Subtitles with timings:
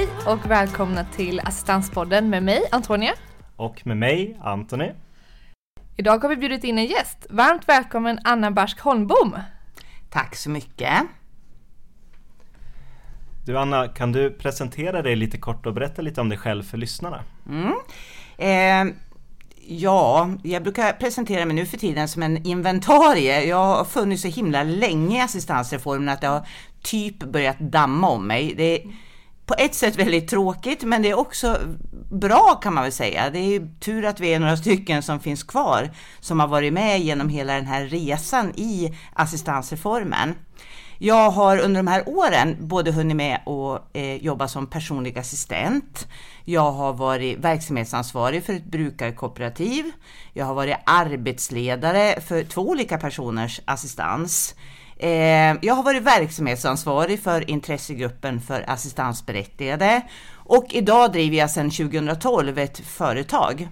[0.00, 3.12] Hej och välkomna till Assistanspodden med mig Antonia.
[3.56, 4.92] Och med mig Antoni.
[5.96, 7.26] Idag har vi bjudit in en gäst.
[7.30, 9.38] Varmt välkommen Anna Barsk Holmbom.
[10.10, 10.92] Tack så mycket.
[13.46, 16.78] Du Anna, kan du presentera dig lite kort och berätta lite om dig själv för
[16.78, 17.24] lyssnarna?
[17.48, 17.74] Mm.
[18.38, 18.94] Eh,
[19.66, 23.44] ja, jag brukar presentera mig nu för tiden som en inventarie.
[23.44, 26.46] Jag har funnits så himla länge i assistansreformen att det har
[26.82, 28.54] typ börjat damma om mig.
[28.56, 29.09] Det är
[29.50, 31.58] på ett sätt väldigt tråkigt, men det är också
[32.10, 33.30] bra kan man väl säga.
[33.30, 35.90] Det är tur att vi är några stycken som finns kvar
[36.20, 40.34] som har varit med genom hela den här resan i assistansreformen.
[40.98, 46.08] Jag har under de här åren både hunnit med att eh, jobba som personlig assistent.
[46.44, 49.84] Jag har varit verksamhetsansvarig för ett brukarkooperativ.
[50.32, 54.54] Jag har varit arbetsledare för två olika personers assistans.
[55.02, 60.02] Eh, jag har varit verksamhetsansvarig för intressegruppen för assistansberättigade
[60.34, 63.68] och idag driver jag sedan 2012 ett företag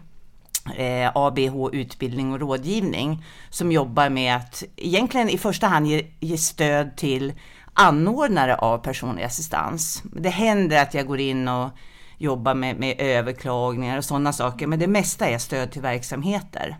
[0.77, 6.39] eh, ABH Utbildning och rådgivning som jobbar med att egentligen i första hand ge, ge
[6.39, 7.33] stöd till
[7.75, 10.03] anordnare av personlig assistans.
[10.13, 11.71] Det händer att jag går in och
[12.19, 16.77] jobbar med, med överklagningar och sådana saker, men det mesta är stöd till verksamheter.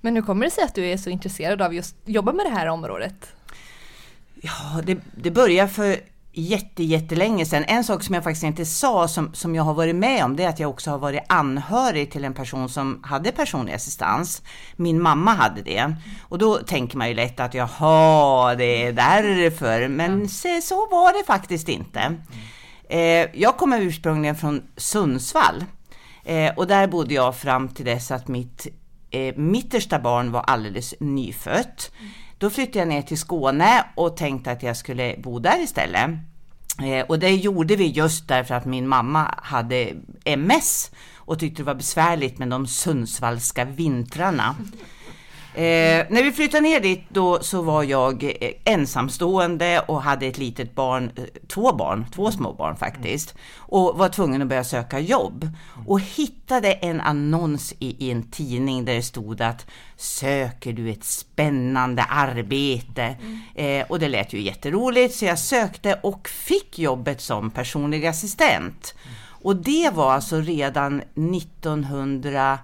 [0.00, 2.50] Men hur kommer det sig att du är så intresserad av just jobba med det
[2.50, 3.32] här området?
[4.42, 5.96] Ja, det, det börjar för
[6.32, 7.64] jätte, jättelänge sedan.
[7.68, 10.44] En sak som jag faktiskt inte sa som, som jag har varit med om, det
[10.44, 14.42] är att jag också har varit anhörig till en person som hade personlig assistans.
[14.76, 15.94] Min mamma hade det.
[16.28, 19.88] Och då tänker man ju lätt att jaha, det är därför.
[19.88, 22.16] Men se, så var det faktiskt inte.
[22.88, 25.64] Eh, jag kommer ursprungligen från Sundsvall.
[26.24, 28.66] Eh, och där bodde jag fram till dess att mitt
[29.10, 31.92] eh, mittersta barn var alldeles nyfött.
[32.38, 36.10] Då flyttade jag ner till Skåne och tänkte att jag skulle bo där istället.
[36.82, 39.92] Eh, och det gjorde vi just därför att min mamma hade
[40.24, 44.56] MS och tyckte det var besvärligt med de sundsvallska vintrarna.
[45.54, 50.38] Eh, när vi flyttade ner dit då så var jag eh, ensamstående och hade ett
[50.38, 53.34] litet barn, eh, två barn, två små barn faktiskt.
[53.56, 55.48] Och var tvungen att börja söka jobb.
[55.86, 59.66] Och hittade en annons i, i en tidning där det stod att
[59.96, 63.16] söker du ett spännande arbete?
[63.54, 68.94] Eh, och det lät ju jätteroligt så jag sökte och fick jobbet som personlig assistent.
[69.42, 72.58] Och det var alltså redan 1900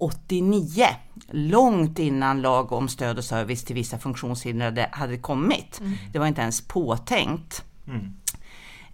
[0.00, 0.86] 89,
[1.30, 5.80] långt innan lag om stöd och service till vissa funktionshindrade hade kommit.
[5.80, 5.92] Mm.
[6.12, 7.64] Det var inte ens påtänkt.
[7.86, 8.14] Mm.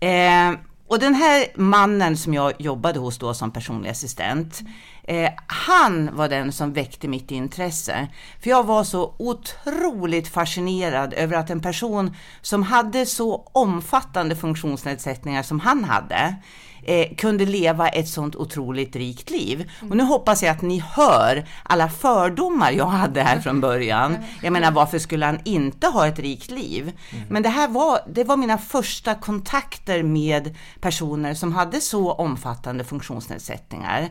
[0.00, 0.58] Eh,
[0.88, 4.60] och den här mannen som jag jobbade hos då som personlig assistent,
[5.02, 8.08] eh, han var den som väckte mitt intresse.
[8.42, 15.42] För jag var så otroligt fascinerad över att en person som hade så omfattande funktionsnedsättningar
[15.42, 16.36] som han hade,
[16.86, 19.70] eh, kunde leva ett sånt otroligt rikt liv.
[19.90, 24.16] Och nu hoppas jag att ni hör alla fördomar jag hade här från början.
[24.42, 26.92] Jag menar, varför skulle han inte ha ett rikt liv?
[27.28, 32.84] Men det här var, det var mina första kontakter med personer som hade så omfattande
[32.84, 34.08] funktionsnedsättningar.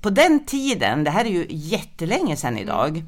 [0.00, 3.04] På den tiden, det här är ju jättelänge sedan idag,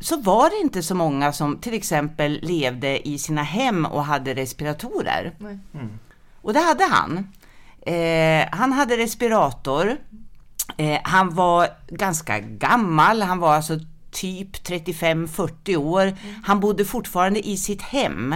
[0.00, 4.34] så var det inte så många som till exempel levde i sina hem och hade
[4.34, 5.32] respiratorer.
[5.40, 5.98] Mm.
[6.42, 7.28] Och det hade han.
[7.86, 9.96] Eh, han hade respirator.
[10.76, 13.22] Eh, han var ganska gammal.
[13.22, 13.78] Han var alltså
[14.10, 16.02] typ 35-40 år.
[16.02, 16.16] Mm.
[16.44, 18.32] Han bodde fortfarande i sitt hem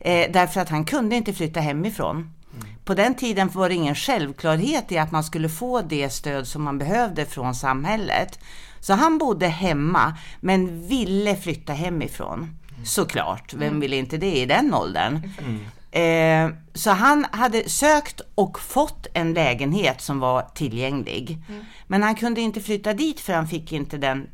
[0.00, 2.16] eh, därför att han kunde inte flytta hemifrån.
[2.16, 2.66] Mm.
[2.84, 6.62] På den tiden var det ingen självklarhet i att man skulle få det stöd som
[6.62, 8.38] man behövde från samhället.
[8.80, 12.38] Så han bodde hemma men ville flytta hemifrån.
[12.38, 12.86] Mm.
[12.86, 13.80] Såklart, vem mm.
[13.80, 15.22] vill inte det i den åldern?
[15.90, 21.38] Eh, så han hade sökt och fått en lägenhet som var tillgänglig.
[21.48, 21.64] Mm.
[21.86, 24.26] Men han kunde inte flytta dit för han fick inte den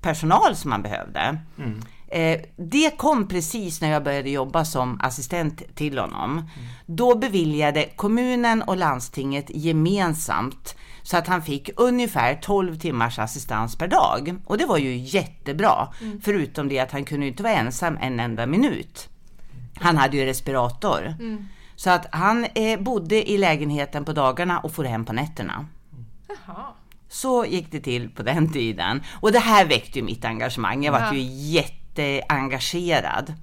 [0.00, 1.38] personal som han behövde.
[1.58, 1.82] Mm.
[2.10, 6.30] Eh, det kom precis när jag började jobba som assistent till honom.
[6.30, 6.48] Mm.
[6.86, 13.88] Då beviljade kommunen och landstinget gemensamt så att han fick ungefär 12 timmars assistans per
[13.88, 14.36] dag.
[14.46, 16.20] Och det var ju jättebra, mm.
[16.20, 19.08] förutom det att han kunde inte vara ensam en enda minut.
[19.80, 21.14] Han hade ju respirator.
[21.20, 21.48] Mm.
[21.76, 25.66] Så att han eh, bodde i lägenheten på dagarna och for hem på nätterna.
[26.28, 26.66] Jaha.
[27.08, 29.02] Så gick det till på den tiden.
[29.20, 30.84] Och det här väckte ju mitt engagemang.
[30.84, 31.14] Jag var ja.
[31.14, 31.20] ju
[31.52, 33.34] jätteengagerad.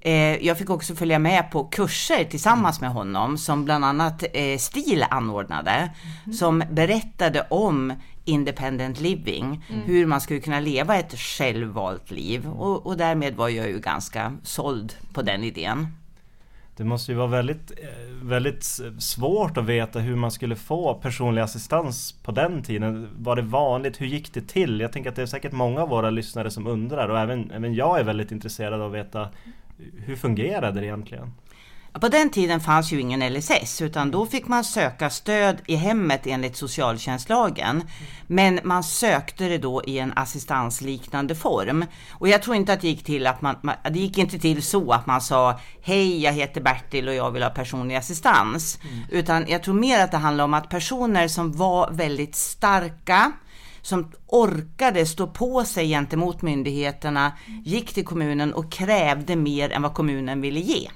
[0.00, 2.88] Eh, jag fick också följa med på kurser tillsammans mm.
[2.88, 5.70] med honom som bland annat eh, STIL anordnade.
[6.24, 6.36] Mm.
[6.36, 7.92] Som berättade om
[8.24, 9.82] independent living, mm.
[9.82, 12.48] hur man skulle kunna leva ett självvalt liv.
[12.48, 15.86] Och, och därmed var jag ju ganska såld på den idén.
[16.76, 17.86] Det måste ju vara väldigt, eh,
[18.22, 18.64] väldigt
[18.98, 23.08] svårt att veta hur man skulle få personlig assistans på den tiden.
[23.18, 24.00] Var det vanligt?
[24.00, 24.80] Hur gick det till?
[24.80, 27.74] Jag tänker att det är säkert många av våra lyssnare som undrar och även, även
[27.74, 29.28] jag är väldigt intresserad av att veta
[30.06, 31.32] hur fungerade det egentligen?
[31.92, 36.26] På den tiden fanns ju ingen LSS utan då fick man söka stöd i hemmet
[36.26, 37.82] enligt socialtjänstlagen.
[38.26, 41.84] Men man sökte det då i en assistansliknande form.
[42.10, 43.56] Och jag tror inte att det gick till att man,
[43.90, 47.42] det gick inte till så att man sa Hej, jag heter Bertil och jag vill
[47.42, 48.78] ha personlig assistans.
[48.82, 49.04] Mm.
[49.10, 53.32] Utan jag tror mer att det handlar om att personer som var väldigt starka,
[53.82, 57.32] som orkade stå på sig gentemot myndigheterna,
[57.64, 60.88] gick till kommunen och krävde mer än vad kommunen ville ge.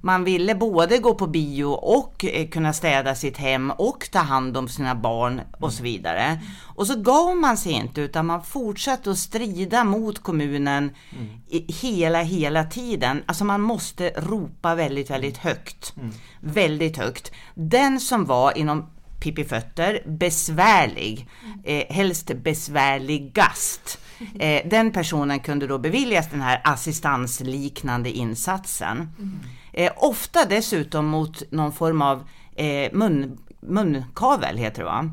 [0.00, 4.56] Man ville både gå på bio och eh, kunna städa sitt hem och ta hand
[4.56, 6.38] om sina barn och så vidare.
[6.62, 11.64] Och så gav man sig inte utan man fortsatte att strida mot kommunen mm.
[11.68, 13.22] hela, hela tiden.
[13.26, 15.94] Alltså man måste ropa väldigt, väldigt högt.
[15.96, 16.10] Mm.
[16.40, 17.32] Väldigt högt.
[17.54, 18.90] Den som var inom
[19.20, 21.28] Pippi Fötter besvärlig,
[21.64, 23.98] eh, helst besvärligast.
[24.38, 28.96] Eh, den personen kunde då beviljas den här assistansliknande insatsen.
[29.18, 29.40] Mm.
[29.72, 35.10] Eh, ofta dessutom mot någon form av eh, mun, munkavel, heter det va?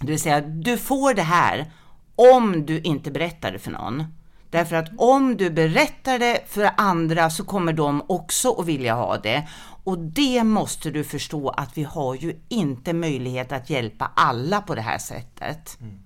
[0.00, 1.72] Det vill säga, du får det här
[2.16, 4.04] om du inte berättar det för någon.
[4.50, 9.18] Därför att om du berättar det för andra så kommer de också att vilja ha
[9.18, 9.48] det.
[9.84, 14.74] Och det måste du förstå att vi har ju inte möjlighet att hjälpa alla på
[14.74, 15.78] det här sättet.
[15.80, 15.98] Mm.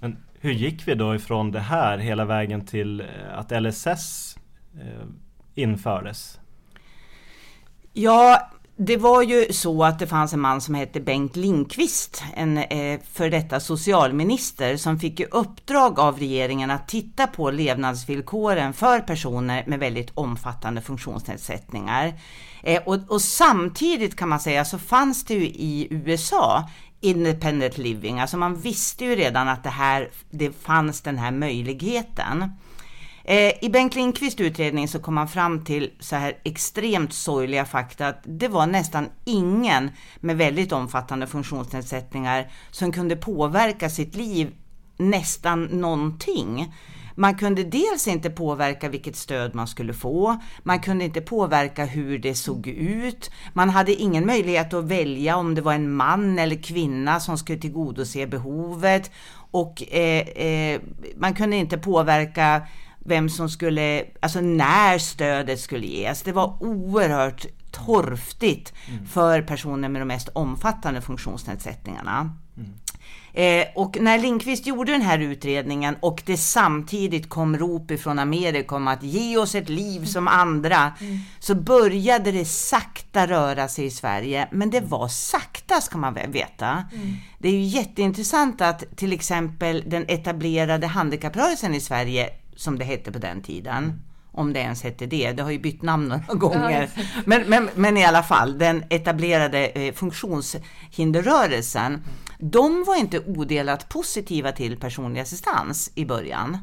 [0.00, 3.06] Men hur gick vi då ifrån det här hela vägen till eh,
[3.38, 4.36] att LSS
[4.80, 5.06] eh,
[5.54, 6.40] infördes?
[7.92, 12.58] Ja, det var ju så att det fanns en man som hette Bengt Lindqvist, en
[12.58, 19.00] eh, för detta socialminister, som fick i uppdrag av regeringen att titta på levnadsvillkoren för
[19.00, 22.20] personer med väldigt omfattande funktionsnedsättningar.
[22.62, 26.68] Eh, och, och, samtidigt kan man säga så fanns det ju i USA
[27.00, 32.50] independent living, alltså man visste ju redan att det här, det fanns den här möjligheten.
[33.26, 38.08] Eh, I Bengt Lindqvists utredning så kom man fram till så här extremt sorgliga fakta
[38.08, 39.90] att det var nästan ingen
[40.20, 44.54] med väldigt omfattande funktionsnedsättningar som kunde påverka sitt liv
[44.96, 46.74] nästan någonting.
[47.16, 52.18] Man kunde dels inte påverka vilket stöd man skulle få, man kunde inte påverka hur
[52.18, 56.62] det såg ut, man hade ingen möjlighet att välja om det var en man eller
[56.62, 59.10] kvinna som skulle tillgodose behovet
[59.50, 60.80] och eh, eh,
[61.16, 62.62] man kunde inte påverka
[63.04, 66.22] vem som skulle, alltså när stödet skulle ges.
[66.22, 69.06] Det var oerhört torftigt mm.
[69.06, 72.36] för personer med de mest omfattande funktionsnedsättningarna.
[72.56, 72.70] Mm.
[73.36, 78.76] Eh, och när Lindqvist gjorde den här utredningen och det samtidigt kom rop ifrån Amerika
[78.76, 81.18] om att ge oss ett liv som andra, mm.
[81.38, 84.48] så började det sakta röra sig i Sverige.
[84.52, 86.84] Men det var sakta ska man väl veta.
[86.92, 87.16] Mm.
[87.38, 93.12] Det är ju jätteintressant att till exempel den etablerade handikapprörelsen i Sverige som det hette
[93.12, 94.02] på den tiden.
[94.32, 96.90] Om det ens hette det, det har ju bytt namn några gånger.
[97.24, 102.02] Men, men, men i alla fall, den etablerade eh, funktionshinderrörelsen,
[102.38, 106.58] de var inte odelat positiva till personlig assistans i början.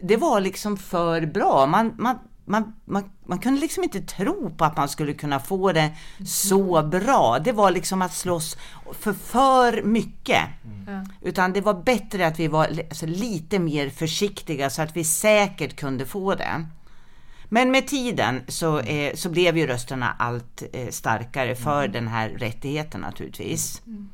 [0.00, 1.66] Det var liksom för bra.
[1.66, 2.18] Man, man,
[2.48, 5.90] man, man, man kunde liksom inte tro på att man skulle kunna få det
[6.26, 7.38] så bra.
[7.38, 8.56] Det var liksom att slåss
[8.92, 10.42] för för mycket.
[10.64, 11.04] Mm.
[11.22, 15.76] Utan det var bättre att vi var alltså, lite mer försiktiga så att vi säkert
[15.76, 16.66] kunde få det.
[17.48, 21.92] Men med tiden så, eh, så blev ju rösterna allt eh, starkare för mm.
[21.92, 23.82] den här rättigheten naturligtvis.
[23.86, 24.08] Mm.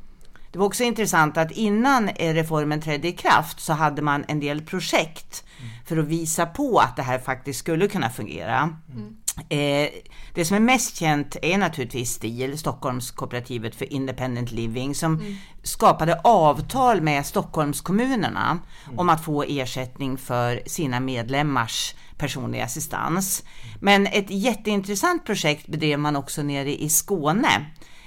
[0.54, 4.40] Det var också intressant att innan eh, reformen trädde i kraft så hade man en
[4.40, 5.44] del projekt
[5.84, 8.76] för att visa på att det här faktiskt skulle kunna fungera.
[8.92, 9.16] Mm.
[9.49, 9.90] Eh,
[10.34, 15.37] det som är mest känt är naturligtvis STIL, Stockholmskooperativet för Independent Living, som mm.
[15.62, 18.99] skapade avtal med Stockholmskommunerna mm.
[18.99, 23.44] om att få ersättning för sina medlemmars personlig assistans.
[23.80, 27.66] Men ett jätteintressant projekt bedrev man också nere i Skåne.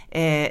[0.09, 0.47] Eh,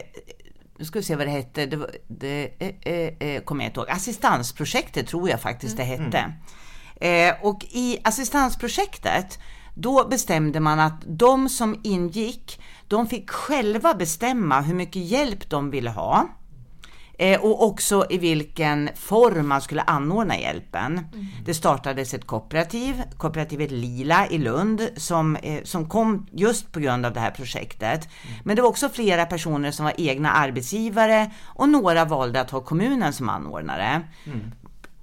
[0.78, 3.80] nu ska vi se vad det hette, det, det eh, eh, eh, kommer jag inte
[3.80, 3.90] ihåg.
[3.90, 6.04] Assistansprojektet tror jag faktiskt det mm.
[6.04, 6.18] hette.
[6.18, 7.34] Mm.
[7.34, 9.38] Eh, och i assistansprojektet,
[9.74, 15.70] då bestämde man att de som ingick, de fick själva bestämma hur mycket hjälp de
[15.70, 16.28] ville ha.
[17.18, 20.92] Eh, och också i vilken form man skulle anordna hjälpen.
[20.92, 21.26] Mm.
[21.44, 27.06] Det startades ett kooperativ, kooperativet Lila i Lund, som, eh, som kom just på grund
[27.06, 28.08] av det här projektet.
[28.26, 28.38] Mm.
[28.44, 32.60] Men det var också flera personer som var egna arbetsgivare och några valde att ha
[32.60, 34.02] kommunen som anordnare.
[34.26, 34.40] Mm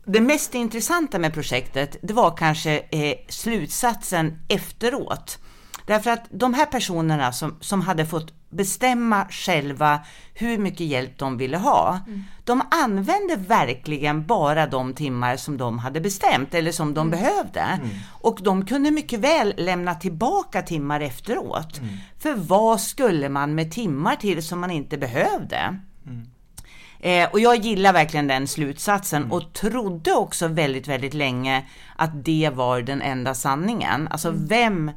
[0.05, 5.39] det mest intressanta med projektet, det var kanske eh, slutsatsen efteråt.
[5.85, 9.99] Därför att de här personerna som, som hade fått bestämma själva
[10.33, 12.23] hur mycket hjälp de ville ha, mm.
[12.43, 17.19] de använde verkligen bara de timmar som de hade bestämt eller som de mm.
[17.19, 17.59] behövde.
[17.59, 17.89] Mm.
[18.11, 21.77] Och de kunde mycket väl lämna tillbaka timmar efteråt.
[21.77, 21.93] Mm.
[22.19, 25.79] För vad skulle man med timmar till som man inte behövde?
[26.05, 26.27] Mm.
[26.99, 29.31] Eh, och jag gillar verkligen den slutsatsen mm.
[29.31, 34.07] och trodde också väldigt, väldigt länge att det var den enda sanningen.
[34.07, 34.91] Alltså vem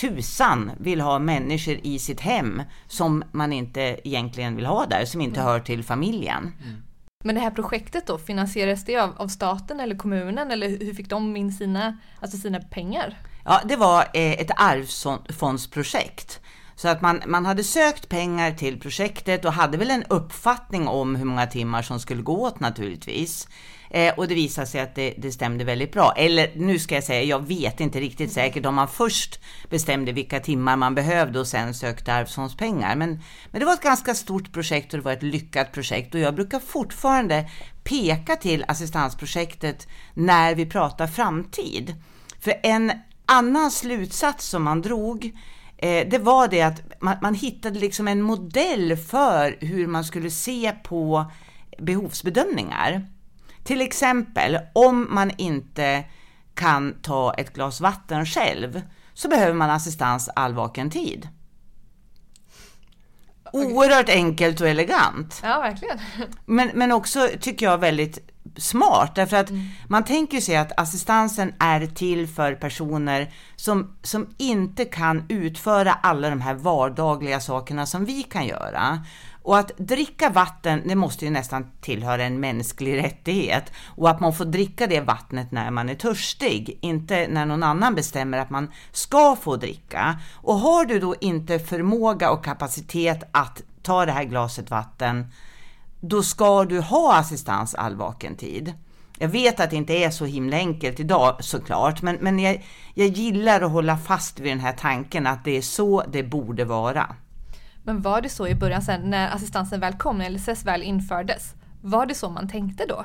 [0.00, 5.20] tusan vill ha människor i sitt hem som man inte egentligen vill ha där, som
[5.20, 5.52] inte mm.
[5.52, 6.52] hör till familjen.
[6.62, 6.82] Mm.
[7.24, 11.08] Men det här projektet då, finansieras det av, av, staten eller kommunen eller hur fick
[11.08, 13.18] de in sina, alltså sina pengar?
[13.44, 16.40] Ja, det var eh, ett arvsfondsprojekt.
[16.76, 21.16] Så att man, man hade sökt pengar till projektet och hade väl en uppfattning om
[21.16, 23.48] hur många timmar som skulle gå åt naturligtvis.
[23.90, 26.12] Eh, och det visade sig att det, det, stämde väldigt bra.
[26.16, 29.40] Eller nu ska jag säga, jag vet inte riktigt säkert om man först
[29.70, 32.96] bestämde vilka timmar man behövde och sen sökte arvsfondspengar.
[32.96, 36.20] Men, men det var ett ganska stort projekt och det var ett lyckat projekt och
[36.20, 37.50] jag brukar fortfarande
[37.84, 41.94] peka till assistansprojektet när vi pratar framtid.
[42.40, 42.92] För en
[43.26, 45.24] annan slutsats som man drog
[45.78, 50.30] eh, det var det att man, man hittade liksom en modell för hur man skulle
[50.30, 51.30] se på
[51.78, 53.06] behovsbedömningar.
[53.68, 56.04] Till exempel om man inte
[56.54, 58.82] kan ta ett glas vatten själv
[59.14, 61.28] så behöver man assistans all vaken tid.
[63.52, 65.40] Oerhört enkelt och elegant.
[65.42, 65.98] Ja, verkligen.
[66.46, 68.18] Men, men också tycker jag väldigt
[68.56, 69.66] smart därför att mm.
[69.88, 76.30] man tänker sig att assistansen är till för personer som, som inte kan utföra alla
[76.30, 79.04] de här vardagliga sakerna som vi kan göra.
[79.48, 83.72] Och att dricka vatten, det måste ju nästan tillhöra en mänsklig rättighet.
[83.96, 87.94] Och att man får dricka det vattnet när man är törstig, inte när någon annan
[87.94, 90.20] bestämmer att man ska få dricka.
[90.34, 95.32] Och har du då inte förmåga och kapacitet att ta det här glaset vatten,
[96.00, 98.74] då ska du ha assistans all vaken tid.
[99.18, 102.64] Jag vet att det inte är så himla enkelt idag såklart, men, men jag,
[102.94, 106.64] jag gillar att hålla fast vid den här tanken att det är så det borde
[106.64, 107.16] vara.
[107.88, 111.54] Men var det så i början sen när assistansen väl kom, när LSS väl infördes?
[111.82, 113.04] Var det så man tänkte då?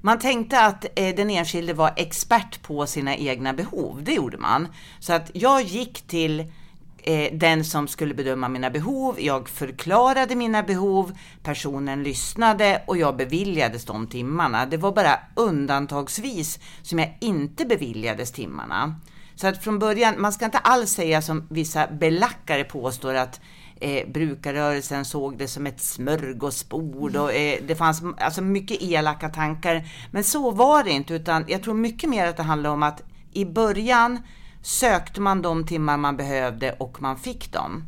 [0.00, 4.02] Man tänkte att eh, den enskilde var expert på sina egna behov.
[4.02, 4.68] Det gjorde man.
[4.98, 6.40] Så att jag gick till
[6.98, 9.20] eh, den som skulle bedöma mina behov.
[9.20, 14.66] Jag förklarade mina behov, personen lyssnade och jag beviljades de timmarna.
[14.66, 18.94] Det var bara undantagsvis som jag inte beviljades timmarna.
[19.34, 23.40] Så att från början, man ska inte alls säga som vissa belackare påstår att
[23.80, 29.88] eh, brukarrörelsen såg det som ett smörgåsbord och eh, det fanns alltså mycket elaka tankar.
[30.10, 33.02] Men så var det inte, utan jag tror mycket mer att det handlar om att
[33.32, 34.18] i början
[34.62, 37.84] sökte man de timmar man behövde och man fick dem.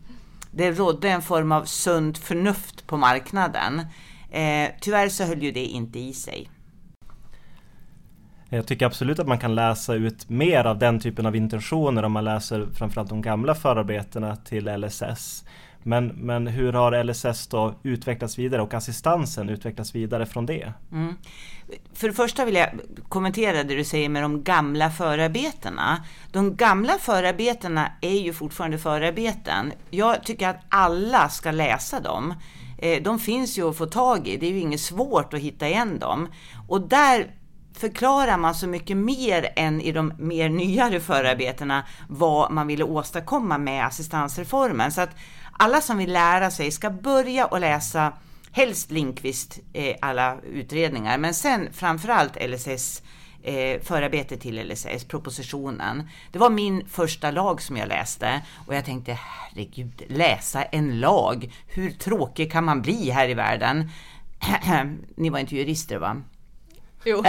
[0.53, 3.81] Det rådde en form av sunt förnuft på marknaden.
[4.31, 6.51] Eh, tyvärr så höll ju det inte i sig.
[8.53, 12.13] Jag tycker absolut att man kan läsa ut mer av den typen av intentioner om
[12.13, 15.45] man läser framförallt de gamla förarbetena till LSS.
[15.83, 20.73] Men, men hur har LSS då utvecklats vidare och assistansen utvecklats vidare från det?
[20.93, 21.15] Mm.
[21.95, 22.69] För det första vill jag
[23.09, 26.05] kommentera det du säger med de gamla förarbetena.
[26.33, 29.73] De gamla förarbetena är ju fortfarande förarbeten.
[29.91, 32.35] Jag tycker att alla ska läsa dem.
[32.79, 35.69] Eh, de finns ju att få tag i, det är ju inget svårt att hitta
[35.69, 36.29] igen dem.
[36.69, 37.31] Och där
[37.75, 43.59] förklarar man så mycket mer än i de mer nyare förarbetena vad man ville åstadkomma
[43.59, 44.93] med assistansreformen.
[44.93, 45.11] Så att
[45.61, 48.13] alla som vill lära sig ska börja och läsa
[48.53, 53.03] helst Linkvist eh, alla utredningar, men sen framförallt LSS
[53.43, 56.09] eh, förarbetet till LSS, propositionen.
[56.33, 61.53] Det var min första lag som jag läste och jag tänkte herregud, läsa en lag,
[61.67, 63.91] hur tråkig kan man bli här i världen?
[65.17, 66.23] Ni var inte jurister va?
[67.05, 67.25] Jo.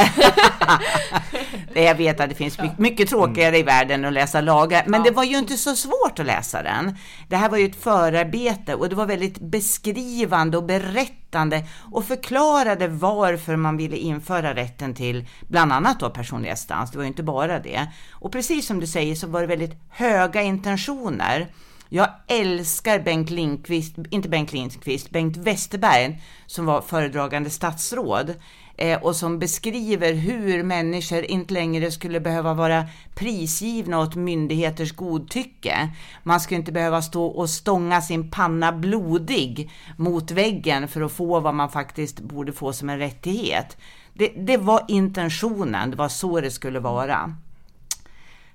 [1.73, 5.23] jag vet att det finns mycket tråkigare i världen att läsa lagar, men det var
[5.23, 6.95] ju inte så svårt att läsa den.
[7.29, 12.87] Det här var ju ett förarbete och det var väldigt beskrivande och berättande och förklarade
[12.87, 16.91] varför man ville införa rätten till bland annat då personlig assistans.
[16.91, 17.87] Det var ju inte bara det.
[18.11, 21.47] Och precis som du säger så var det väldigt höga intentioner.
[21.93, 28.35] Jag älskar Bengt Lindqvist, inte Bengt Lindqvist, Bengt Westerberg som var föredragande statsråd
[28.81, 32.85] eh, och som beskriver hur människor inte längre skulle behöva vara
[33.15, 35.89] prisgivna åt myndigheters godtycke.
[36.23, 41.39] Man skulle inte behöva stå och stånga sin panna blodig mot väggen för att få
[41.39, 43.77] vad man faktiskt borde få som en rättighet.
[44.13, 47.35] Det, det var intentionen, det var så det skulle vara.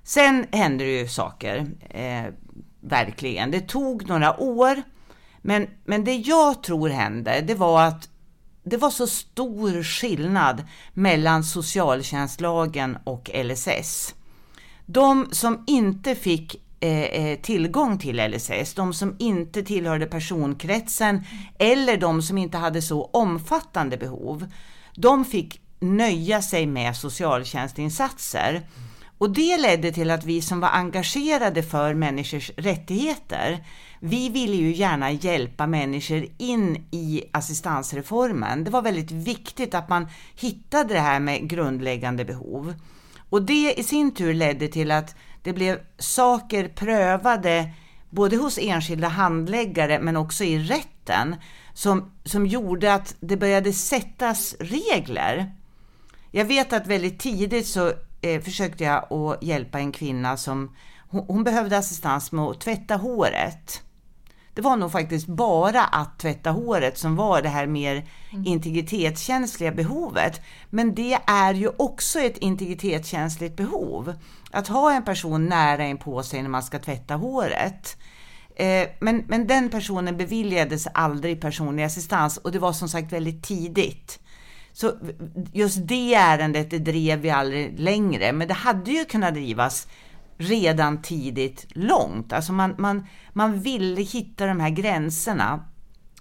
[0.03, 1.67] Sen hände det ju saker.
[1.89, 2.33] Eh,
[2.79, 3.51] verkligen.
[3.51, 4.81] Det tog några år,
[5.41, 8.09] men, men det jag tror hände, det var att
[8.69, 14.15] det var så stor skillnad mellan socialtjänstlagen och LSS.
[14.85, 21.23] De som inte fick eh, eh, tillgång till LSS, de som inte tillhörde personkretsen
[21.59, 24.51] eller de som inte hade så omfattande behov,
[24.95, 28.61] de fick nöja sig med socialtjänstinsatser.
[29.17, 33.63] Och det ledde till att vi som var engagerade för människors rättigheter,
[33.99, 38.63] vi ville ju gärna hjälpa människor in i assistansreformen.
[38.63, 42.73] Det var väldigt viktigt att man hittade det här med grundläggande behov.
[43.29, 47.71] Och det i sin tur ledde till att det blev saker prövade
[48.09, 51.35] både hos enskilda handläggare men också i rätten
[51.73, 55.51] som, som gjorde att det började sättas regler.
[56.31, 60.75] Jag vet att väldigt tidigt så eh, försökte jag att hjälpa en kvinna som
[61.09, 63.81] hon, hon, behövde assistans med att tvätta håret.
[64.57, 68.45] Det var nog faktiskt bara att tvätta håret som var det här mer mm.
[68.45, 70.41] integritetskänsliga behovet.
[70.69, 74.13] Men det är ju också ett integritetskänsligt behov.
[74.51, 77.97] Att ha en person nära in på sig när man ska tvätta håret.
[78.55, 83.43] Eh, men, men den personen beviljades aldrig personlig assistans och det var som sagt väldigt
[83.43, 84.19] tidigt.
[84.73, 84.93] Så
[85.53, 89.87] just det ärendet det drev vi aldrig längre, men det hade ju kunnat drivas
[90.37, 92.33] redan tidigt långt.
[92.33, 95.65] Alltså man, man, man ville hitta de här gränserna.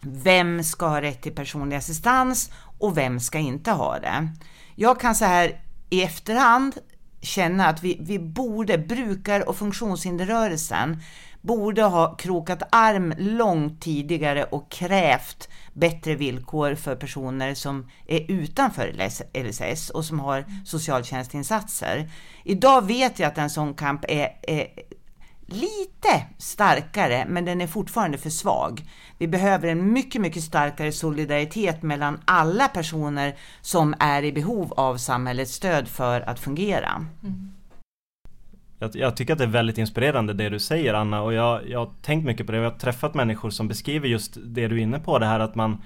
[0.01, 4.29] Vem ska ha rätt till personlig assistans och vem ska inte ha det?
[4.75, 6.75] Jag kan så här i efterhand
[7.21, 11.03] känna att vi, vi borde, brukar och funktionshinderrörelsen
[11.41, 19.11] borde ha krokat arm långt tidigare och krävt bättre villkor för personer som är utanför
[19.45, 22.11] LSS och som har socialtjänstinsatser.
[22.45, 24.67] Idag vet jag att en sån kamp är, är
[25.47, 28.83] lite starkare, men den är fortfarande för svag.
[29.19, 34.97] Vi behöver en mycket, mycket starkare solidaritet mellan alla personer som är i behov av
[34.97, 37.07] samhällets stöd för att fungera.
[37.23, 37.56] Mm.
[38.79, 41.79] Jag, jag, tycker att det är väldigt inspirerande det du säger Anna och jag, jag
[41.79, 42.59] har tänkt mycket på det.
[42.59, 45.55] Jag har träffat människor som beskriver just det du är inne på det här att
[45.55, 45.83] man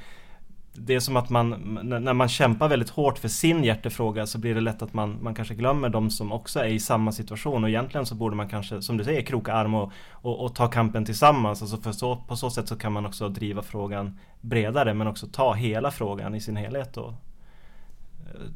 [0.72, 1.50] det är som att man,
[1.82, 5.34] när man kämpar väldigt hårt för sin hjärtefråga så blir det lätt att man, man
[5.34, 8.82] kanske glömmer de som också är i samma situation och egentligen så borde man kanske,
[8.82, 11.62] som du säger, kroka arm och, och, och ta kampen tillsammans.
[11.62, 15.26] Alltså för så, på så sätt så kan man också driva frågan bredare men också
[15.26, 16.96] ta hela frågan i sin helhet.
[16.96, 17.14] Och,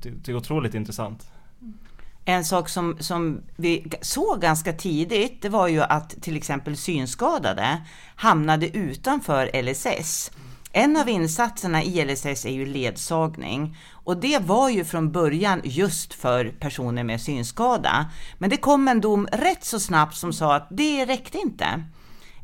[0.03, 1.33] det, det är otroligt intressant.
[1.61, 1.75] Mm.
[2.25, 7.83] En sak som, som vi såg ganska tidigt, det var ju att till exempel synskadade
[8.17, 10.31] hamnade utanför LSS.
[10.73, 16.15] En av insatserna i LSS är ju ledsagning och det var ju från början just
[16.15, 18.11] för personer med synskada.
[18.39, 21.85] Men det kom en dom rätt så snabbt som sa att det räckte inte.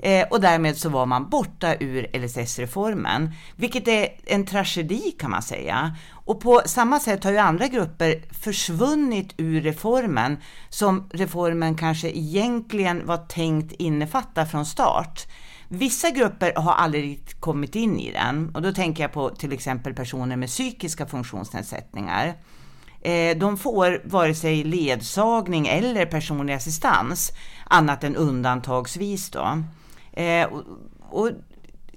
[0.03, 5.43] Eh, och därmed så var man borta ur LSS-reformen, vilket är en tragedi kan man
[5.43, 5.97] säga.
[6.13, 10.37] Och på samma sätt har ju andra grupper försvunnit ur reformen
[10.69, 15.27] som reformen kanske egentligen var tänkt innefatta från start.
[15.69, 19.95] Vissa grupper har aldrig kommit in i den och då tänker jag på till exempel
[19.95, 22.35] personer med psykiska funktionsnedsättningar.
[23.03, 27.33] Eh, de får vare sig ledsagning eller personlig assistans
[27.65, 29.63] annat än undantagsvis då.
[30.13, 30.49] Eh,
[31.11, 31.31] och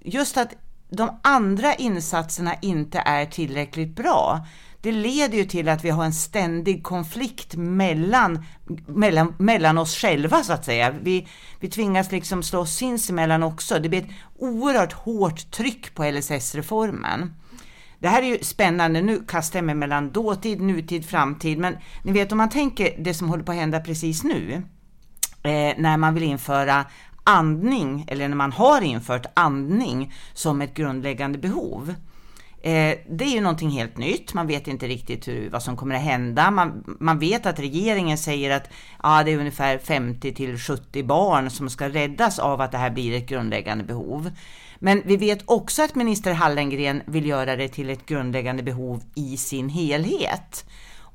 [0.01, 0.53] just att
[0.89, 4.45] de andra insatserna inte är tillräckligt bra,
[4.81, 8.45] det leder ju till att vi har en ständig konflikt mellan,
[8.87, 10.91] mellan, mellan oss själva så att säga.
[11.01, 11.27] Vi,
[11.59, 13.79] vi tvingas liksom slåss sinsemellan också.
[13.79, 17.33] Det blir ett oerhört hårt tryck på LSS-reformen.
[17.99, 22.11] Det här är ju spännande, nu kastar jag mig mellan dåtid, nutid, framtid, men ni
[22.11, 24.63] vet om man tänker det som håller på att hända precis nu,
[25.43, 26.85] eh, när man vill införa
[27.23, 31.95] andning, eller när man har infört andning som ett grundläggande behov.
[32.63, 34.33] Eh, det är ju någonting helt nytt.
[34.33, 36.51] Man vet inte riktigt hur, vad som kommer att hända.
[36.51, 38.69] Man, man vet att regeringen säger att
[39.03, 42.89] ja, det är ungefär 50 till 70 barn som ska räddas av att det här
[42.89, 44.31] blir ett grundläggande behov.
[44.79, 49.37] Men vi vet också att minister Hallengren vill göra det till ett grundläggande behov i
[49.37, 50.65] sin helhet.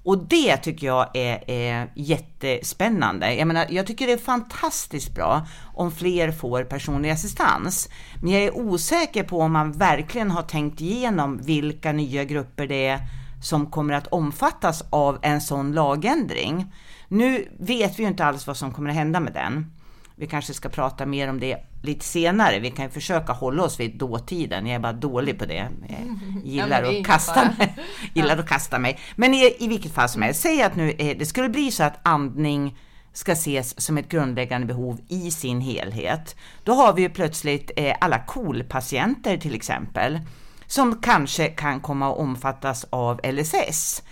[0.09, 3.35] Och det tycker jag är, är jättespännande.
[3.35, 7.89] Jag menar, jag tycker det är fantastiskt bra om fler får personlig assistans.
[8.23, 12.87] Men jag är osäker på om man verkligen har tänkt igenom vilka nya grupper det
[12.87, 12.99] är
[13.43, 16.73] som kommer att omfattas av en sån lagändring.
[17.09, 19.78] Nu vet vi ju inte alls vad som kommer att hända med den.
[20.19, 22.59] Vi kanske ska prata mer om det lite senare.
[22.59, 24.67] Vi kan ju försöka hålla oss vid dåtiden.
[24.67, 25.69] Jag är bara dålig på det.
[25.89, 25.99] Jag
[26.45, 27.77] gillar, ja, att, kasta mig.
[28.15, 28.99] gillar att kasta mig.
[29.17, 31.83] Men i, i vilket fall som helst, säg att nu eh, det skulle bli så
[31.85, 32.79] att andning
[33.13, 36.37] ska ses som ett grundläggande behov i sin helhet.
[36.65, 40.21] Då har vi ju plötsligt eh, alla KOL-patienter till exempel,
[40.67, 44.03] som kanske kan komma att omfattas av LSS.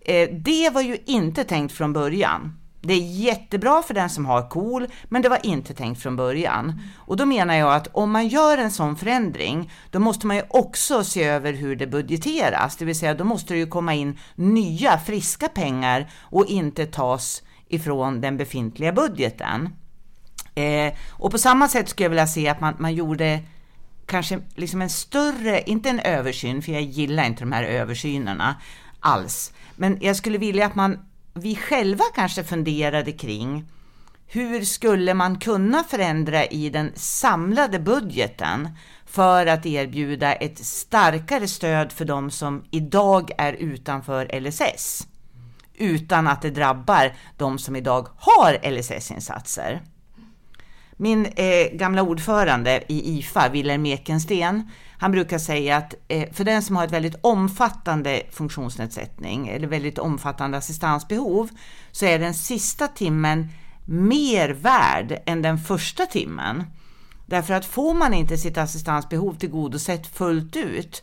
[0.00, 2.58] Eh, det var ju inte tänkt från början.
[2.86, 6.80] Det är jättebra för den som har KOL, men det var inte tänkt från början.
[6.96, 10.42] Och då menar jag att om man gör en sån förändring, då måste man ju
[10.48, 14.18] också se över hur det budgeteras, det vill säga då måste det ju komma in
[14.34, 19.68] nya friska pengar och inte tas ifrån den befintliga budgeten.
[20.54, 23.40] Eh, och på samma sätt skulle jag vilja se att man, man gjorde
[24.06, 28.56] kanske liksom en större, inte en översyn, för jag gillar inte de här översynerna
[29.00, 30.98] alls, men jag skulle vilja att man,
[31.34, 33.64] vi själva kanske funderade kring
[34.26, 38.68] hur skulle man kunna förändra i den samlade budgeten
[39.06, 45.06] för att erbjuda ett starkare stöd för de som idag är utanför LSS?
[45.74, 49.82] utan att det drabbar de som idag har LSS-insatser.
[50.96, 54.70] Min eh, gamla ordförande i IFA, Wilhelm Ekensten,
[55.04, 59.98] han brukar säga att eh, för den som har ett väldigt omfattande funktionsnedsättning eller väldigt
[59.98, 61.48] omfattande assistansbehov
[61.92, 63.48] så är den sista timmen
[63.84, 66.64] mer värd än den första timmen.
[67.26, 71.02] Därför att får man inte sitt assistansbehov tillgodosett fullt ut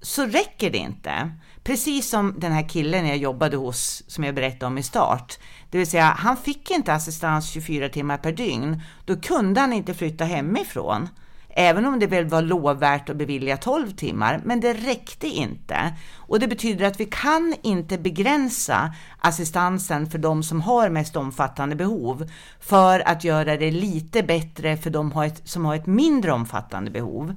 [0.00, 1.30] så räcker det inte.
[1.64, 5.38] Precis som den här killen jag jobbade hos, som jag berättade om i start.
[5.70, 8.82] Det vill säga, han fick inte assistans 24 timmar per dygn.
[9.04, 11.08] Då kunde han inte flytta hemifrån.
[11.48, 15.94] Även om det väl var lovvärt att bevilja 12 timmar, men det räckte inte.
[16.16, 21.76] Och det betyder att vi kan inte begränsa assistansen för de som har mest omfattande
[21.76, 22.30] behov
[22.60, 27.34] för att göra det lite bättre för de som har ett mindre omfattande behov.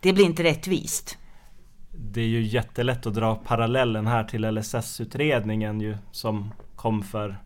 [0.00, 1.18] Det blir inte rättvist
[1.98, 7.36] det är ju jättelätt att dra parallellen här till LSS-utredningen ju som kom för,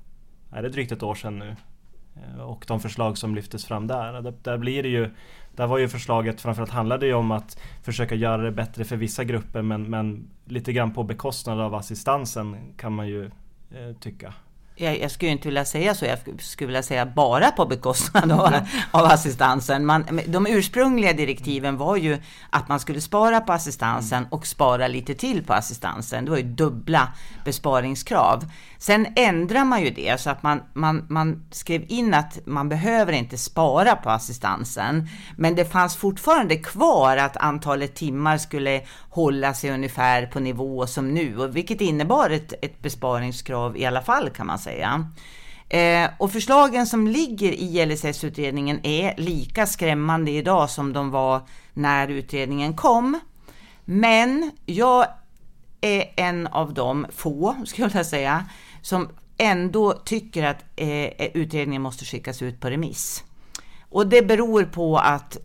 [0.53, 1.57] är det drygt ett år sedan nu?
[2.16, 3.87] Eh, och de förslag som lyftes fram.
[3.87, 5.11] Där, där blir det ju
[5.61, 9.25] där var ju förslaget framförallt handlade ju om att försöka göra det bättre för vissa
[9.25, 14.35] grupper men, men lite grann på bekostnad av assistansen kan man ju eh, tycka
[14.81, 18.55] jag, jag, skulle inte vilja säga så, jag skulle vilja säga bara på bekostnad av,
[18.90, 19.87] av assistansen.
[19.87, 22.19] Man, de ursprungliga direktiven var ju
[22.51, 26.25] att man skulle spara på assistansen och spara lite till på assistansen.
[26.25, 27.09] Det var ju dubbla
[27.45, 28.45] besparingskrav.
[28.79, 33.12] Sen ändrar man ju det så att man, man, man skrev in att man behöver
[33.12, 35.09] inte spara på assistansen.
[35.37, 41.14] Men det fanns fortfarande kvar att antalet timmar skulle hålla sig ungefär på nivå som
[41.14, 44.69] nu, vilket innebar ett, ett besparingskrav i alla fall kan man säga.
[45.68, 51.42] Eh, och förslagen som ligger i LSS-utredningen är lika skrämmande idag som de var
[51.74, 53.20] när utredningen kom.
[53.85, 55.06] Men jag
[55.80, 58.44] är en av de få, skulle jag säga,
[58.83, 63.24] som ändå tycker att eh, utredningen måste skickas ut på remiss.
[63.88, 65.37] Och det beror på att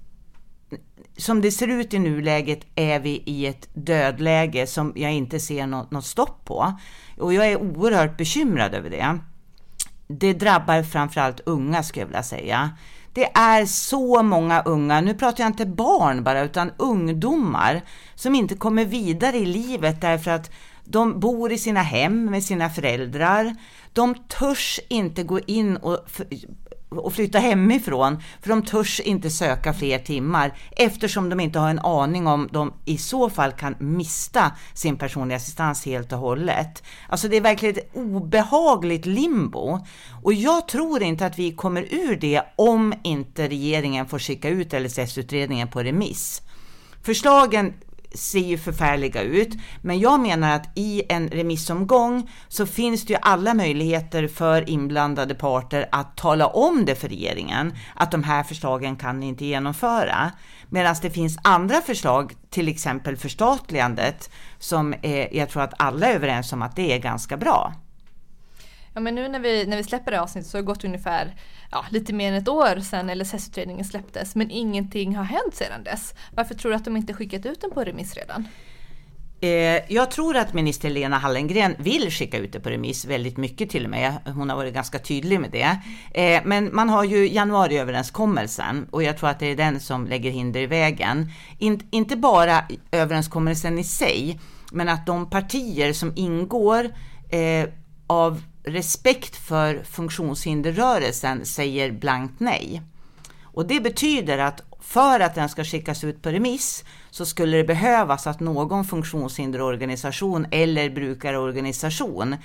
[1.17, 5.67] som det ser ut i nuläget är vi i ett dödläge som jag inte ser
[5.67, 6.73] något, något stopp på.
[7.17, 9.19] Och jag är oerhört bekymrad över det.
[10.07, 12.71] Det drabbar framförallt unga skulle jag vilja säga.
[13.13, 17.81] Det är så många unga, nu pratar jag inte barn bara, utan ungdomar
[18.15, 20.51] som inte kommer vidare i livet därför att
[20.83, 23.55] de bor i sina hem med sina föräldrar.
[23.93, 25.99] De törs inte gå in och,
[26.89, 31.79] och flytta hemifrån, för de törs inte söka fler timmar eftersom de inte har en
[31.79, 36.83] aning om de i så fall kan mista sin personliga assistans helt och hållet.
[37.09, 39.79] Alltså det är verkligen ett obehagligt limbo.
[40.23, 44.73] Och jag tror inte att vi kommer ur det om inte regeringen får skicka ut
[44.73, 46.41] LSS-utredningen på remiss.
[47.03, 47.73] Förslagen
[48.15, 49.53] ser ju förfärliga ut.
[49.81, 55.35] Men jag menar att i en remissomgång så finns det ju alla möjligheter för inblandade
[55.35, 60.31] parter att tala om det för regeringen, att de här förslagen kan ni inte genomföra.
[60.69, 66.15] Medan det finns andra förslag, till exempel förstatligandet, som är, jag tror att alla är
[66.15, 67.73] överens om att det är ganska bra.
[68.93, 71.35] Ja men nu när vi, när vi släpper det avsnittet så har det gått ungefär
[71.71, 76.13] ja, lite mer än ett år sedan LSS-utredningen släpptes men ingenting har hänt sedan dess.
[76.31, 78.47] Varför tror du att de inte skickat ut den på remiss redan?
[79.41, 83.69] Eh, jag tror att minister Lena Hallengren vill skicka ut det på remiss väldigt mycket
[83.69, 84.13] till och med.
[84.25, 85.79] Hon har varit ganska tydlig med det.
[86.13, 90.31] Eh, men man har ju januariöverenskommelsen och jag tror att det är den som lägger
[90.31, 91.31] hinder i vägen.
[91.91, 94.39] inte bara överenskommelsen i sig,
[94.71, 96.89] men att de partier som ingår
[97.29, 97.69] eh,
[98.07, 102.81] av respekt för funktionshinderrörelsen säger blankt nej.
[103.43, 107.63] Och det betyder att för att den ska skickas ut på remiss så skulle det
[107.63, 112.35] behövas att någon funktionshinderorganisation eller brukarorganisation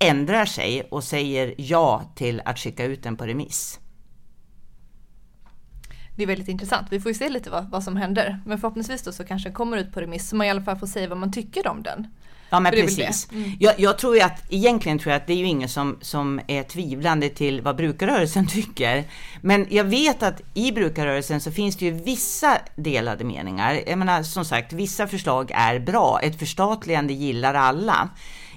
[0.00, 3.80] ändrar sig och säger ja till att skicka ut den på remiss.
[6.16, 6.86] Det är väldigt intressant.
[6.90, 8.40] Vi får ju se lite vad, vad som händer.
[8.46, 10.76] Men förhoppningsvis då så kanske den kommer ut på remiss så man i alla fall
[10.76, 12.06] får säga vad man tycker om den.
[12.52, 13.28] Ja men precis.
[13.32, 13.52] Mm.
[13.60, 16.40] Jag, jag, tror ju att egentligen tror jag att det är ju ingen som, som
[16.46, 19.04] är tvivlande till vad brukarrörelsen tycker.
[19.40, 23.80] Men jag vet att i brukarrörelsen så finns det ju vissa delade meningar.
[23.86, 26.20] Jag menar som sagt, vissa förslag är bra.
[26.22, 28.08] Ett förstatligande gillar alla.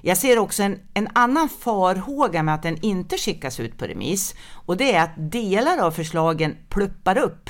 [0.01, 4.35] Jag ser också en, en annan farhåga med att den inte skickas ut på remiss
[4.51, 7.49] och det är att delar av förslagen pluppar upp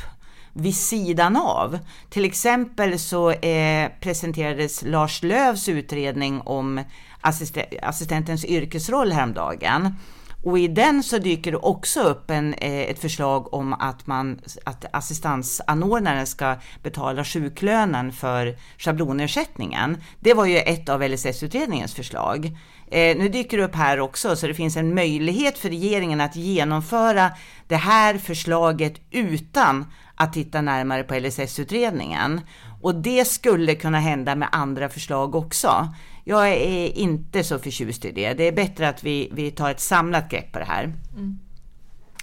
[0.57, 1.79] vid sidan av.
[2.09, 6.83] Till exempel så eh, presenterades Lars Lövs utredning om
[7.21, 9.95] assist assistentens yrkesroll häromdagen.
[10.43, 14.39] Och i den så dyker det också upp en, eh, ett förslag om att, man,
[14.63, 19.97] att assistansanordnaren ska betala sjuklönen för schablonersättningen.
[20.19, 22.45] Det var ju ett av LSS-utredningens förslag.
[22.91, 26.35] Eh, nu dyker det upp här också, så det finns en möjlighet för regeringen att
[26.35, 27.31] genomföra
[27.67, 29.85] det här förslaget utan
[30.15, 32.41] att titta närmare på LSS-utredningen.
[32.82, 35.93] Och det skulle kunna hända med andra förslag också.
[36.23, 38.34] Jag är inte så förtjust i det.
[38.34, 40.84] Det är bättre att vi, vi tar ett samlat grepp på det här.
[40.84, 41.39] Mm.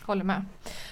[0.06, 0.44] Håller med.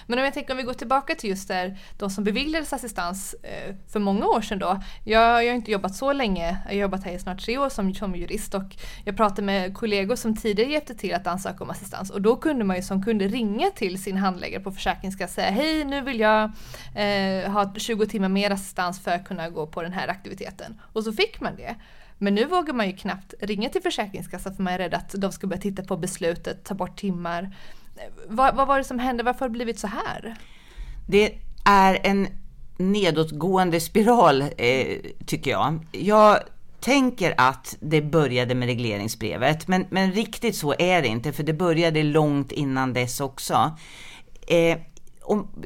[0.07, 3.35] Men om jag tänker om vi går tillbaka till just där, de som beviljades assistans
[3.43, 4.81] eh, för många år sedan då.
[5.05, 7.69] Jag, jag har inte jobbat så länge, jag har jobbat här i snart tre år
[7.69, 11.71] som, som jurist och jag pratade med kollegor som tidigare hjälpte till att ansöka om
[11.71, 15.35] assistans och då kunde man ju som kunde ringa till sin handläggare på Försäkringskassan och
[15.35, 16.43] säga hej nu vill jag
[16.95, 20.81] eh, ha 20 timmar mer assistans för att kunna gå på den här aktiviteten.
[20.93, 21.75] Och så fick man det.
[22.19, 25.33] Men nu vågar man ju knappt ringa till Försäkringskassan för man är rädd att de
[25.33, 27.57] ska börja titta på beslutet, ta bort timmar
[28.29, 29.23] vad, vad var det som hände?
[29.23, 30.37] Varför har det blivit så här?
[31.07, 31.35] Det
[31.65, 32.29] är en
[32.77, 35.87] nedåtgående spiral, eh, tycker jag.
[35.93, 36.39] Jag
[36.81, 41.53] tänker att det började med regleringsbrevet, men, men riktigt så är det inte, för det
[41.53, 43.77] började långt innan dess också.
[44.47, 44.79] Eh,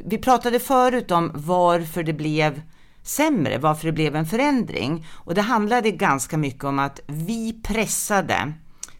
[0.04, 2.62] vi pratade förut om varför det blev
[3.02, 5.06] sämre, varför det blev en förändring.
[5.10, 8.52] Och det handlade ganska mycket om att vi pressade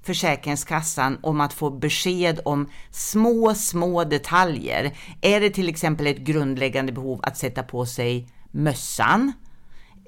[0.05, 4.97] Försäkringskassan om att få besked om små, små detaljer.
[5.21, 9.33] Är det till exempel ett grundläggande behov att sätta på sig mössan?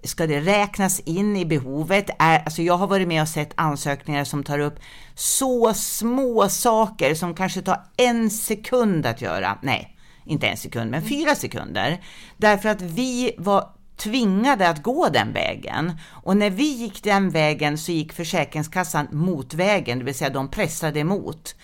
[0.04, 2.10] Ska det räknas in i behovet?
[2.18, 4.78] Är, alltså jag har varit med och sett ansökningar som tar upp
[5.14, 9.58] så små saker som kanske tar en sekund att göra.
[9.62, 12.00] Nej, inte en sekund, men fyra sekunder.
[12.36, 15.92] Därför att vi var tvingade att gå den vägen.
[16.10, 20.48] Och när vi gick den vägen så gick Försäkringskassan mot vägen, det vill säga de
[20.48, 21.54] pressade emot.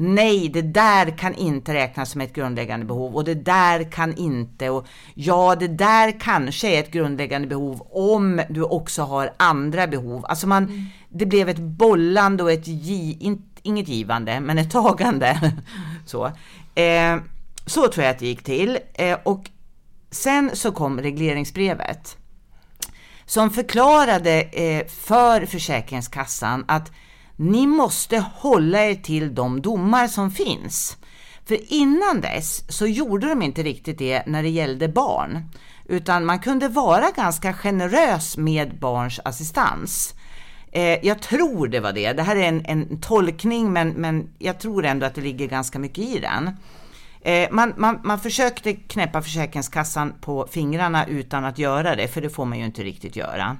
[0.00, 4.70] Nej, det där kan inte räknas som ett grundläggande behov och det där kan inte
[4.70, 10.24] och ja, det där kanske är ett grundläggande behov om du också har andra behov.
[10.26, 10.84] Alltså man, mm.
[11.08, 15.52] det blev ett bollande och ett gi, in, inget givande, men ett tagande.
[16.06, 16.26] så.
[16.74, 17.16] Eh,
[17.66, 19.50] så tror jag att det gick till eh, och
[20.10, 22.16] Sen så kom regleringsbrevet
[23.28, 26.92] som förklarade eh, för Försäkringskassan att
[27.36, 30.96] ni måste hålla er till de domar som finns.
[31.44, 35.44] För innan dess så gjorde de inte riktigt det när det gällde barn,
[35.88, 40.14] utan man kunde vara ganska generös med barns assistans.
[40.72, 42.12] Eh, jag tror det var det.
[42.12, 45.78] Det här är en, en tolkning, men, men jag tror ändå att det ligger ganska
[45.78, 46.50] mycket i den.
[47.20, 52.30] Eh, man, man, man försökte knäppa Försäkringskassan på fingrarna utan att göra det, för det
[52.30, 53.56] får man ju inte riktigt göra.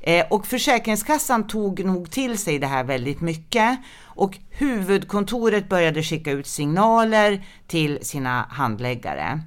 [0.00, 6.30] Eh, och Försäkringskassan tog nog till sig det här väldigt mycket och huvudkontoret började skicka
[6.30, 9.40] ut signaler till sina handläggare.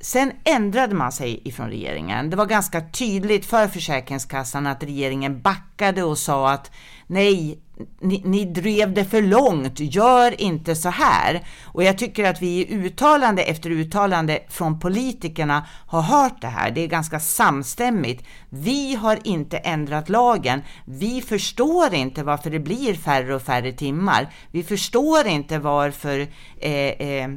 [0.00, 2.30] Sen ändrade man sig ifrån regeringen.
[2.30, 6.70] Det var ganska tydligt för Försäkringskassan att regeringen backade och sa att
[7.06, 7.58] nej,
[8.00, 11.46] ni, ni, drev det för långt, gör inte så här.
[11.64, 16.70] Och jag tycker att vi i uttalande efter uttalande från politikerna har hört det här.
[16.70, 18.24] Det är ganska samstämmigt.
[18.48, 20.62] Vi har inte ändrat lagen.
[20.84, 24.32] Vi förstår inte varför det blir färre och färre timmar.
[24.50, 26.26] Vi förstår inte varför
[26.60, 27.30] eh, eh,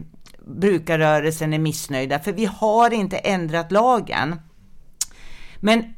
[0.45, 4.35] brukarrörelsen är missnöjda, för vi har inte ändrat lagen.
[5.59, 5.93] Men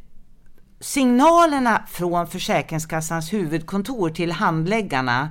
[0.81, 5.29] signalerna från Försäkringskassans huvudkontor till handläggarna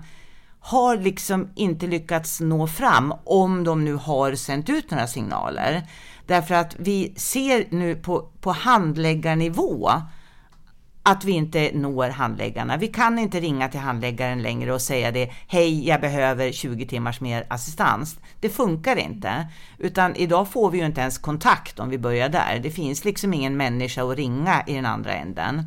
[0.61, 5.83] har liksom inte lyckats nå fram om de nu har sänt ut några signaler.
[6.27, 9.91] Därför att vi ser nu på, på handläggarnivå
[11.03, 12.77] att vi inte når handläggarna.
[12.77, 17.21] Vi kan inte ringa till handläggaren längre och säga det, hej, jag behöver 20 timmars
[17.21, 18.19] mer assistans.
[18.41, 22.61] Det funkar inte, utan idag får vi ju inte ens kontakt om vi börjar där.
[22.63, 25.65] Det finns liksom ingen människa att ringa i den andra änden.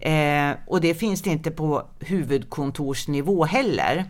[0.00, 4.04] Eh, och det finns det inte på huvudkontorsnivå heller.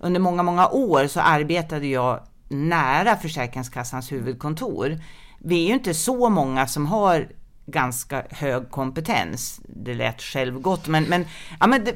[0.00, 4.98] Under många, många år så arbetade jag nära Försäkringskassans huvudkontor.
[5.38, 7.28] Vi är ju inte så många som har
[7.70, 9.60] ganska hög kompetens.
[9.64, 11.24] Det lät självgott, men, men,
[11.60, 11.94] ja, men det,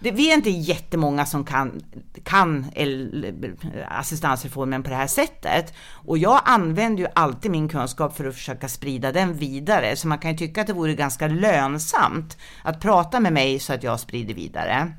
[0.00, 1.80] det, vi är inte jättemånga som kan,
[2.24, 2.70] kan
[3.88, 5.74] assistansreformen på det här sättet.
[5.90, 10.18] Och jag använder ju alltid min kunskap för att försöka sprida den vidare, så man
[10.18, 14.00] kan ju tycka att det vore ganska lönsamt att prata med mig så att jag
[14.00, 14.92] sprider vidare.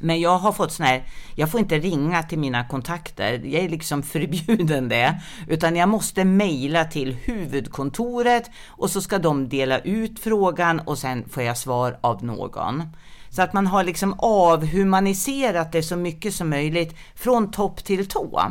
[0.00, 1.04] Men jag har fått sån här,
[1.34, 6.24] jag får inte ringa till mina kontakter, jag är liksom förbjuden det, utan jag måste
[6.24, 11.98] mejla till huvudkontoret och så ska de dela ut frågan och sen får jag svar
[12.00, 12.82] av någon.
[13.30, 18.42] Så att man har liksom avhumaniserat det så mycket som möjligt från topp till tå.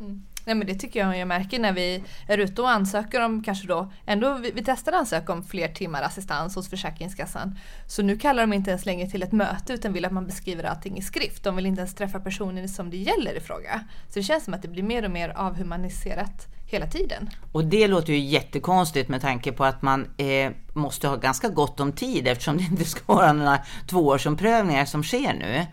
[0.00, 0.22] Mm.
[0.48, 3.66] Nej men det tycker jag jag märker när vi är ute och ansöker om kanske
[3.66, 7.58] då, ändå vi, vi testar att ansöka om fler timmar assistans hos Försäkringskassan.
[7.86, 10.64] Så nu kallar de inte ens längre till ett möte utan vill att man beskriver
[10.64, 11.44] allting i skrift.
[11.44, 13.84] De vill inte ens träffa personen som det gäller i fråga.
[14.08, 17.30] Så det känns som att det blir mer och mer avhumaniserat hela tiden.
[17.52, 21.80] Och det låter ju jättekonstigt med tanke på att man eh, måste ha ganska gott
[21.80, 25.66] om tid eftersom det inte ska vara några tvåårsomprövningar som sker nu.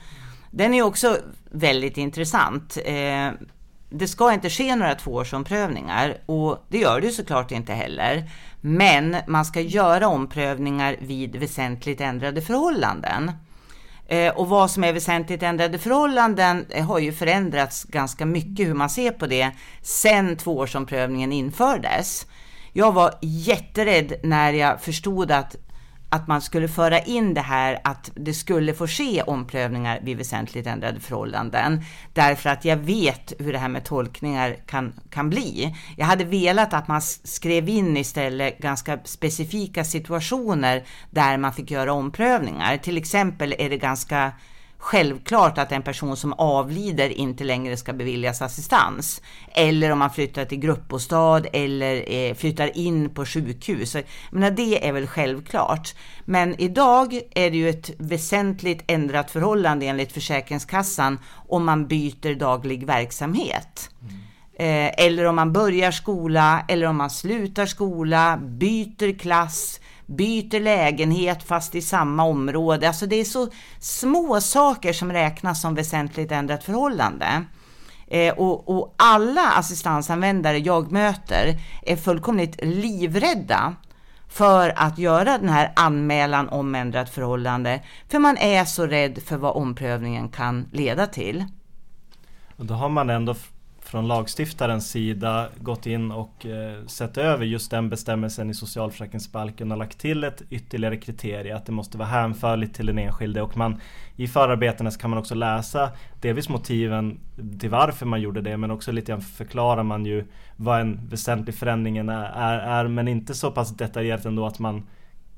[0.51, 1.17] Den är också
[1.51, 2.77] väldigt intressant.
[2.85, 3.29] Eh,
[3.97, 8.29] det ska inte ske några tvåårsomprövningar och det gör det såklart inte heller.
[8.61, 13.31] Men man ska göra omprövningar vid väsentligt ändrade förhållanden.
[14.07, 18.73] Eh, och vad som är väsentligt ändrade förhållanden eh, har ju förändrats ganska mycket hur
[18.73, 22.25] man ser på det sen tvåårsomprövningen infördes.
[22.73, 25.55] Jag var jätterädd när jag förstod att
[26.15, 30.67] att man skulle föra in det här att det skulle få ske omprövningar vid väsentligt
[30.67, 31.81] ändrade förhållanden.
[32.13, 35.75] Därför att jag vet hur det här med tolkningar kan, kan bli.
[35.97, 41.93] Jag hade velat att man skrev in istället ganska specifika situationer där man fick göra
[41.93, 42.77] omprövningar.
[42.77, 44.31] Till exempel är det ganska
[44.85, 49.21] självklart att en person som avlider inte längre ska beviljas assistans.
[49.51, 53.95] Eller om man flyttar till gruppbostad eller eh, flyttar in på sjukhus.
[54.31, 55.95] Men det är väl självklart.
[56.25, 62.85] Men idag är det ju ett väsentligt ändrat förhållande enligt Försäkringskassan om man byter daglig
[62.85, 63.89] verksamhet.
[64.57, 64.91] Mm.
[64.97, 71.75] eller om man börjar skola eller om man slutar skola, byter klass, byter lägenhet fast
[71.75, 72.87] i samma område.
[72.87, 73.47] Alltså det är så
[73.79, 77.45] små saker som räknas som väsentligt ändrat förhållande.
[78.07, 83.75] Eh, och, och, alla assistansanvändare jag möter är fullkomligt livrädda
[84.29, 87.81] för att göra den här anmälan om ändrat förhållande.
[88.09, 91.45] För man är så rädd för vad omprövningen kan leda till.
[92.57, 93.35] Och då har man ändå
[93.87, 99.77] från lagstiftarens sida gått in och eh, sett över just den bestämmelsen i socialförsäkringsbalken och
[99.77, 103.41] lagt till ett ytterligare kriterie att det måste vara hänförligt till den enskilde.
[103.41, 103.81] Och man
[104.15, 107.19] i förarbetena kan man också läsa delvis motiven
[107.59, 111.55] till varför man gjorde det men också lite grann förklarar man ju vad en väsentlig
[111.55, 114.87] förändring är, är, är men inte så pass detaljerat ändå att man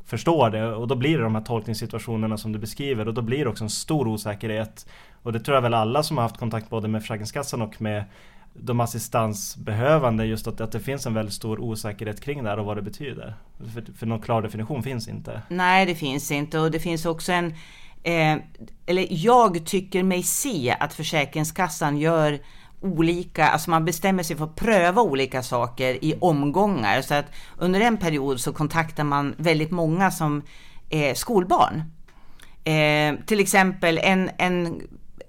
[0.05, 0.75] förstår det.
[0.75, 3.63] Och då blir det de här tolkningssituationerna som du beskriver och då blir det också
[3.63, 4.87] en stor osäkerhet.
[5.23, 8.03] Och det tror jag väl alla som har haft kontakt både med Försäkringskassan och med
[8.59, 12.65] de assistansbehövande just att, att det finns en väldigt stor osäkerhet kring det här och
[12.65, 13.35] vad det betyder.
[13.73, 15.41] För, för någon klar definition finns inte.
[15.49, 17.53] Nej, det finns inte och det finns också en
[18.03, 18.37] eh,
[18.85, 22.39] eller jag tycker mig se att Försäkringskassan gör
[22.81, 27.01] olika, alltså man bestämmer sig för att pröva olika saker i omgångar.
[27.01, 27.25] Så att
[27.57, 30.41] under en period så kontaktar man väldigt många som
[30.89, 31.83] är skolbarn.
[32.63, 34.81] Eh, till exempel en, en,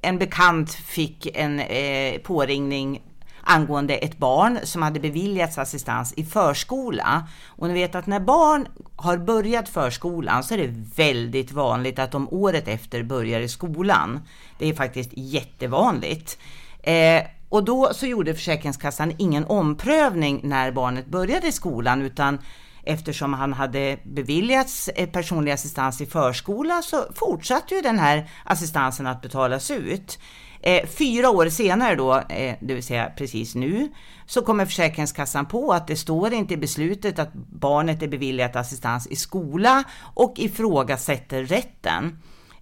[0.02, 3.02] en bekant fick en eh, påringning
[3.48, 7.28] angående ett barn som hade beviljats assistans i förskola.
[7.46, 12.12] Och ni vet att när barn har börjat förskolan så är det väldigt vanligt att
[12.12, 14.20] de året efter börjar i skolan.
[14.58, 16.38] Det är faktiskt jättevanligt.
[16.82, 22.38] Eh, och då så gjorde Försäkringskassan ingen omprövning när barnet började i skolan utan
[22.82, 29.06] eftersom han hade beviljats eh, personlig assistans i förskola så fortsatte ju den här assistansen
[29.06, 30.18] att betalas ut.
[30.60, 33.92] Eh, fyra år senare då, eh, det vill säga precis nu,
[34.26, 39.06] så kommer Försäkringskassan på att det står inte i beslutet att barnet är beviljat assistans
[39.06, 39.84] i skola
[40.14, 42.18] och ifrågasätter rätten.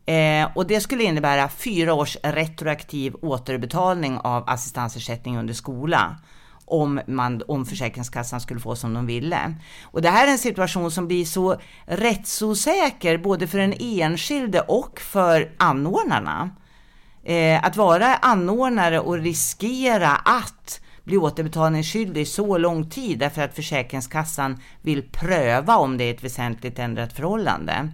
[0.06, 6.16] Eh, och det skulle innebära fyra års retroaktiv återbetalning av assistansersättning under skola
[6.66, 9.54] om, man, om Försäkringskassan skulle få som de ville.
[9.82, 15.00] Och det här är en situation som blir så rättsosäker både för den enskilde och
[15.00, 16.50] för anordnarna.
[17.28, 24.60] Eh, att vara anordnare och riskera att bli återbetalningsskyldig så lång tid därför att Försäkringskassan
[24.82, 27.88] vill pröva om det är ett väsentligt ändrat förhållande.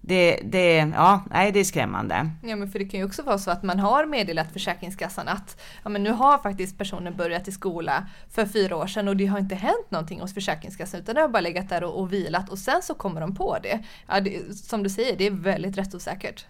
[0.00, 2.30] Det, det, ja, nej, det är skrämmande.
[2.42, 5.60] Ja, men för det kan ju också vara så att man har meddelat Försäkringskassan att
[5.82, 9.26] ja, men nu har faktiskt personen börjat i skola för fyra år sedan och det
[9.26, 12.50] har inte hänt någonting hos Försäkringskassan utan det har bara legat där och, och vilat
[12.50, 13.84] och sen så kommer de på det.
[14.06, 14.56] Ja, det.
[14.56, 16.46] Som du säger, det är väldigt rättsosäkert.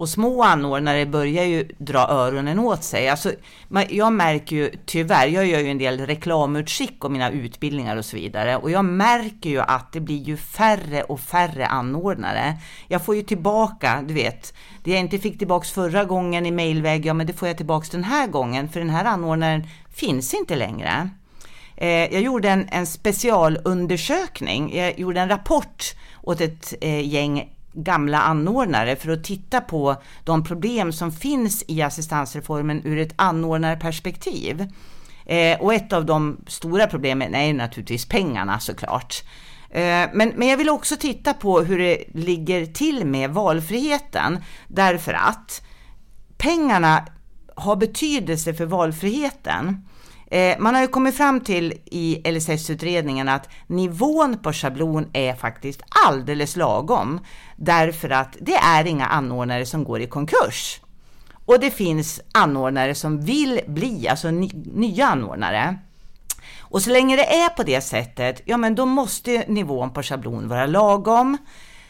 [0.00, 3.08] Och små anordnare börjar ju dra öronen åt sig.
[3.08, 3.32] Alltså,
[3.88, 8.16] jag märker ju tyvärr, jag gör ju en del reklamutskick om mina utbildningar och så
[8.16, 8.56] vidare.
[8.56, 12.56] Och jag märker ju att det blir ju färre och färre anordnare.
[12.88, 17.06] Jag får ju tillbaka, du vet, det jag inte fick tillbaks förra gången i mailväg,
[17.06, 20.56] ja men det får jag tillbaks den här gången, för den här anordnaren finns inte
[20.56, 21.10] längre.
[21.76, 28.20] Eh, jag gjorde en, en specialundersökning, jag gjorde en rapport åt ett eh, gäng gamla
[28.20, 34.66] anordnare för att titta på de problem som finns i assistansreformen ur ett anordnarperspektiv.
[35.26, 39.24] Eh, och ett av de stora problemen är naturligtvis pengarna såklart.
[39.70, 45.12] Eh, men, men jag vill också titta på hur det ligger till med valfriheten därför
[45.12, 45.62] att
[46.38, 47.06] pengarna
[47.54, 49.86] har betydelse för valfriheten.
[50.30, 55.82] Eh, man har ju kommit fram till i LSS-utredningen att nivån på schablon är faktiskt
[56.06, 57.20] alldeles lagom,
[57.56, 60.80] därför att det är inga anordnare som går i konkurs.
[61.44, 65.78] Och det finns anordnare som vill bli, alltså ny, nya anordnare.
[66.58, 70.48] Och så länge det är på det sättet, ja men då måste nivån på schablon
[70.48, 71.36] vara lagom.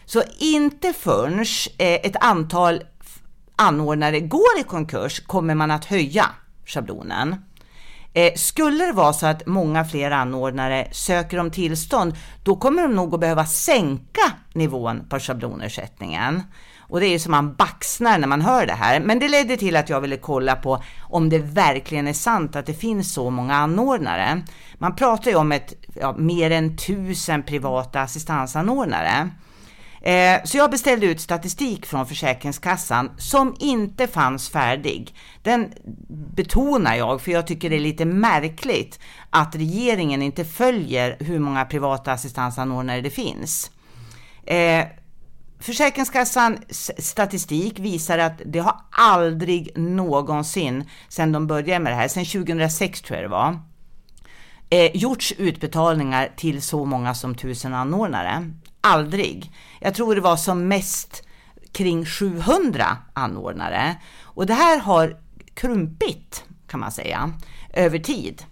[0.05, 1.41] Så inte förrän
[1.79, 2.83] eh, ett antal
[3.57, 6.27] anordnare går i konkurs kommer man att höja
[6.67, 7.37] schablonen.
[8.13, 12.95] Eh, skulle det vara så att många fler anordnare söker om tillstånd, då kommer de
[12.95, 16.43] nog att behöva sänka nivån på schablonersättningen.
[16.91, 19.01] Och det är ju som man baxnar när man hör det här.
[19.01, 22.67] Men det ledde till att jag ville kolla på om det verkligen är sant att
[22.67, 24.43] det finns så många anordnare.
[24.79, 29.31] Man pratar ju om ett, ja, mer än tusen privata assistansanordnare.
[30.03, 35.15] Eh, så jag beställde ut statistik från Försäkringskassan som inte fanns färdig.
[35.43, 35.73] Den
[36.09, 41.65] betonar jag för jag tycker det är lite märkligt att regeringen inte följer hur många
[41.65, 43.71] privata assistansanordnare det finns.
[44.47, 44.85] Eh,
[45.61, 52.25] Försäkringskassans statistik visar att det har aldrig någonsin, sedan de började med det här, sedan
[52.25, 53.59] 2006 tror jag det var,
[54.71, 58.51] eh, gjorts utbetalningar till så många som tusen anordnare.
[58.81, 59.53] Aldrig.
[59.81, 61.23] Jag tror det var som mest
[61.73, 63.97] kring 700 anordnare.
[64.23, 65.17] Och det här har
[65.55, 67.33] krumpit kan man säga
[67.73, 68.45] över tid.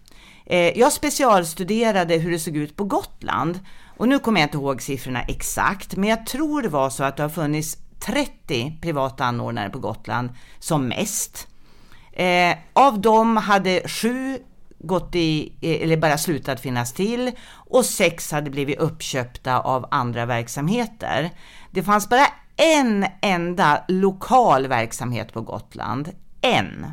[0.47, 3.61] Eh, jag specialstuderade hur det såg ut på Gotland
[3.97, 7.17] och nu kommer jag inte ihåg siffrorna exakt, men jag tror det var så att
[7.17, 11.49] det har funnits 30 privata anordnare på Gotland som mest.
[12.13, 14.39] Eh, av dem hade sju
[14.79, 20.27] gått i, eh, eller bara slutat finnas till och sex hade blivit uppköpta av andra
[20.27, 21.31] verksamheter.
[21.71, 22.27] Det fanns bara
[22.57, 26.13] en enda lokal verksamhet på Gotland.
[26.41, 26.87] En.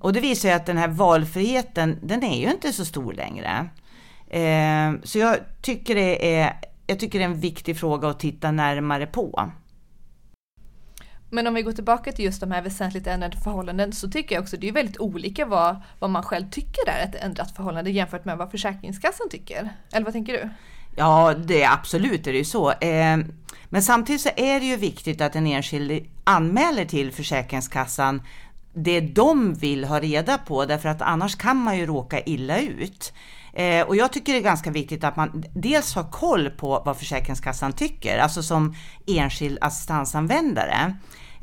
[0.00, 3.68] Och det visar ju att den här valfriheten, den är ju inte så stor längre.
[4.28, 6.52] Eh, så jag tycker, det är,
[6.86, 9.50] jag tycker det är en viktig fråga att titta närmare på.
[11.36, 14.42] Men om vi går tillbaka till just de här väsentligt ändrade förhållanden så tycker jag
[14.42, 18.24] också det är väldigt olika vad, vad man själv tycker är ett ändrat förhållande jämfört
[18.24, 19.70] med vad Försäkringskassan tycker.
[19.92, 20.48] Eller vad tänker du?
[20.96, 22.72] Ja, det är absolut är det ju så.
[22.80, 23.32] Ehm,
[23.68, 28.22] men samtidigt så är det ju viktigt att den enskilde anmäler till Försäkringskassan
[28.74, 33.12] det de vill ha reda på, därför att annars kan man ju råka illa ut.
[33.52, 36.96] Eh, och jag tycker det är ganska viktigt att man dels har koll på vad
[36.96, 38.74] Försäkringskassan tycker, alltså som
[39.06, 40.94] enskild assistansanvändare.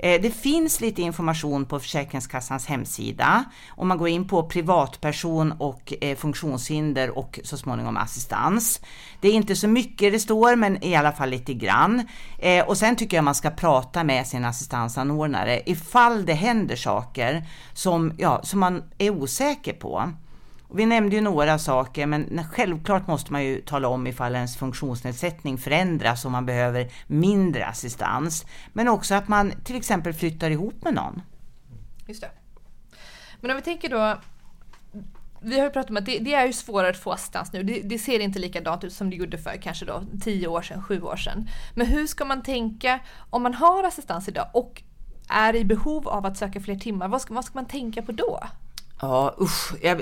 [0.04, 5.94] Eh, det finns lite information på Försäkringskassans hemsida om man går in på privatperson och
[6.02, 8.82] eh, funktionshinder och så småningom assistans.
[9.22, 12.08] Det är inte så mycket det står, men i alla fall lite grann.
[12.40, 17.44] Eh, och sen tycker jag man ska prata med sin assistansanordnare ifall det händer saker
[17.74, 20.12] som, ja, som man är osäker på.
[20.76, 25.58] Vi nämnde ju några saker, men självklart måste man ju tala om ifall ens funktionsnedsättning
[25.58, 28.46] förändras och man behöver mindre assistans.
[28.74, 31.22] Men också att man till exempel flyttar ihop med någon.
[32.08, 32.32] Just det.
[33.42, 34.18] Men om vi tänker då
[35.46, 37.64] vi har ju pratat om att det, det, är ju svårare att få assistans nu.
[37.64, 40.84] Det, det, ser inte likadant ut som det gjorde för kanske då 10 år sedan,
[40.84, 41.50] 7 år sedan.
[41.74, 43.00] Men hur ska man tänka
[43.30, 44.82] om man har assistans idag och
[45.30, 47.08] är i behov av att söka fler timmar?
[47.08, 48.40] Vad ska, vad ska man tänka på då?
[49.04, 50.02] Ja usch, jag,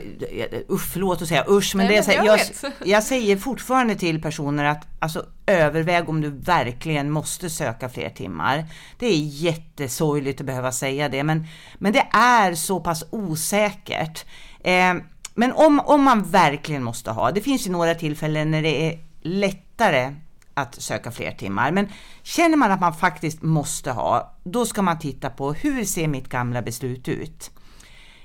[0.69, 4.21] usch, förlåt att säga usch, men, Nej, det men jag, jag, jag, säger fortfarande till
[4.21, 8.65] personer att alltså, överväg om du verkligen måste söka fler timmar.
[8.99, 14.25] Det är jättesorgligt att behöva säga det, men, men det är så pass osäkert.
[14.59, 14.93] Eh,
[15.33, 18.99] men om, om man verkligen måste ha, det finns ju några tillfällen när det är
[19.21, 20.15] lättare
[20.53, 21.71] att söka fler timmar.
[21.71, 21.87] Men
[22.23, 26.29] känner man att man faktiskt måste ha, då ska man titta på hur ser mitt
[26.29, 27.51] gamla beslut ut?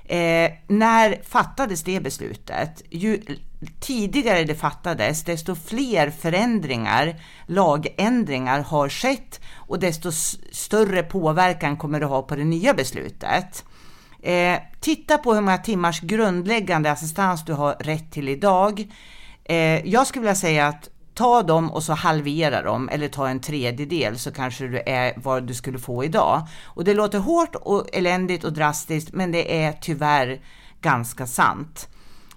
[0.07, 2.81] Eh, när fattades det beslutet?
[2.89, 3.21] Ju
[3.79, 10.11] tidigare det fattades, desto fler förändringar, lagändringar har skett och desto
[10.51, 13.65] större påverkan kommer det ha på det nya beslutet.
[14.23, 18.87] Eh, titta på hur många timmars grundläggande assistans du har rätt till idag.
[19.43, 23.39] Eh, jag skulle vilja säga att ta dem och så halvera dem eller ta en
[23.39, 26.47] tredjedel så kanske du är vad du skulle få idag.
[26.65, 30.41] Och det låter hårt och eländigt och drastiskt men det är tyvärr
[30.81, 31.87] ganska sant.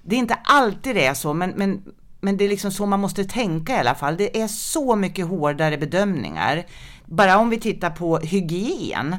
[0.02, 1.82] Det är inte alltid det är så men, men,
[2.20, 4.16] men det är liksom så man måste tänka i alla fall.
[4.16, 6.66] Det är så mycket hårdare bedömningar.
[7.04, 9.16] Bara om vi tittar på hygien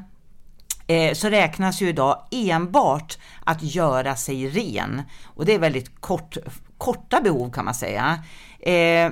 [0.88, 5.02] eh, så räknas ju idag enbart att göra sig ren.
[5.24, 6.38] Och det är väldigt kort,
[6.78, 8.24] korta behov kan man säga.
[8.60, 9.12] Eh,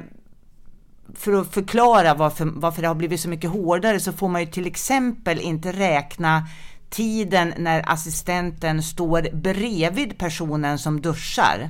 [1.16, 4.48] för att förklara varför, varför det har blivit så mycket hårdare så får man ju
[4.48, 6.48] till exempel inte räkna
[6.90, 11.70] tiden när assistenten står bredvid personen som duschar.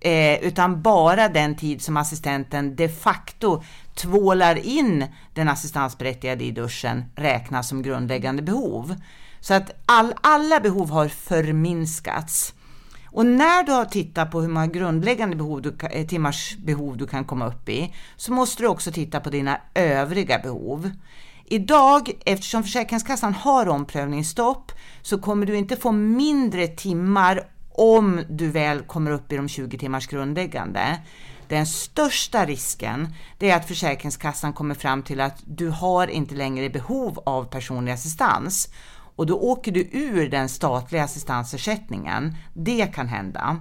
[0.00, 3.62] Eh, utan bara den tid som assistenten de facto
[3.94, 8.94] tvålar in den assistansberättigade i duschen räknas som grundläggande behov.
[9.40, 12.54] Så att all, alla behov har förminskats.
[13.12, 17.06] Och när du har tittat på hur många grundläggande behov du, eh, timmars behov du
[17.06, 20.90] kan komma upp i, så måste du också titta på dina övriga behov.
[21.44, 28.82] Idag, eftersom Försäkringskassan har omprövningsstopp, så kommer du inte få mindre timmar om du väl
[28.82, 30.98] kommer upp i de 20 timmars grundläggande.
[31.48, 36.70] Den största risken det är att Försäkringskassan kommer fram till att du har inte längre
[36.70, 38.68] behov av personlig assistans
[39.20, 42.36] och då åker du ur den statliga assistansersättningen.
[42.54, 43.56] Det kan hända.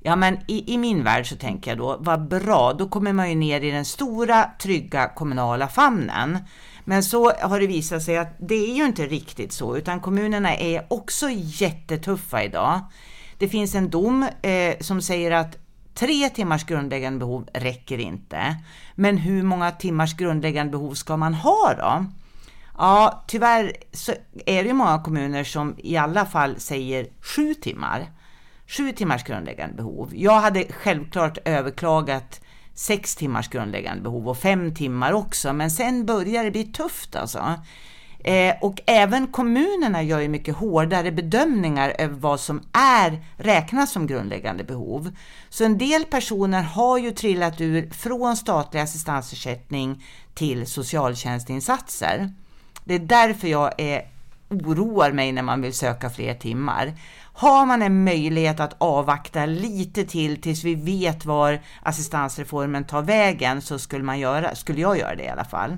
[0.00, 3.28] Ja, men i, i, min värld så tänker jag då, vad bra, då kommer man
[3.28, 6.38] ju ner i den stora trygga kommunala famnen.
[6.84, 10.56] Men så har det visat sig att det är ju inte riktigt så, utan kommunerna
[10.56, 12.80] är också jättetuffa idag.
[13.38, 15.56] Det finns en dom eh, som säger att
[15.94, 18.56] tre timmars grundläggande behov räcker inte.
[18.94, 22.06] Men hur många timmars grundläggande behov ska man ha då?
[22.78, 24.12] Ja, tyvärr så
[24.46, 28.10] är det ju många kommuner som i alla fall säger sju timmar.
[28.66, 30.10] Sju timmars grundläggande behov.
[30.14, 32.40] Jag hade självklart överklagat
[32.74, 37.54] sex timmars grundläggande behov och fem timmar också, men sen börjar det bli tufft alltså.
[38.18, 44.06] Eh, och även kommunerna gör ju mycket hårdare bedömningar över vad som är räknas som
[44.06, 45.16] grundläggande behov.
[45.48, 50.04] Så en del personer har ju trillat ur från statlig assistansersättning
[50.34, 52.32] till socialtjänstinsatser.
[52.86, 54.06] Det är därför jag är,
[54.50, 56.94] oroar mig när man vill söka fler timmar.
[57.32, 63.62] Har man en möjlighet att avvakta lite till tills vi vet var assistansreformen tar vägen
[63.62, 65.76] så skulle, man göra, skulle jag göra det i alla fall.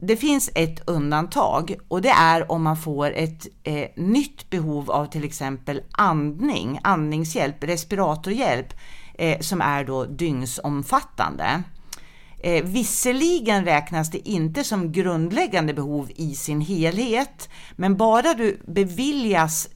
[0.00, 5.06] Det finns ett undantag och det är om man får ett eh, nytt behov av
[5.06, 8.74] till exempel andning, andningshjälp, respiratorhjälp
[9.14, 11.62] eh, som är då dygnsomfattande.
[12.42, 19.68] Eh, visserligen räknas det inte som grundläggande behov i sin helhet, men bara du beviljas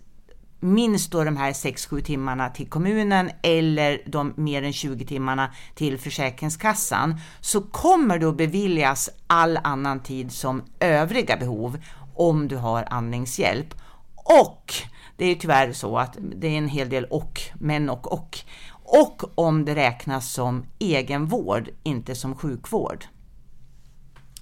[0.61, 5.99] minst då de här 6-7 timmarna till kommunen eller de mer än 20 timmarna till
[5.99, 11.79] Försäkringskassan så kommer du att beviljas all annan tid som övriga behov
[12.15, 13.75] om du har andningshjälp.
[14.15, 14.75] Och
[15.17, 18.39] det är tyvärr så att det är en hel del och, men och och
[18.85, 23.05] och om det räknas som egenvård, inte som sjukvård.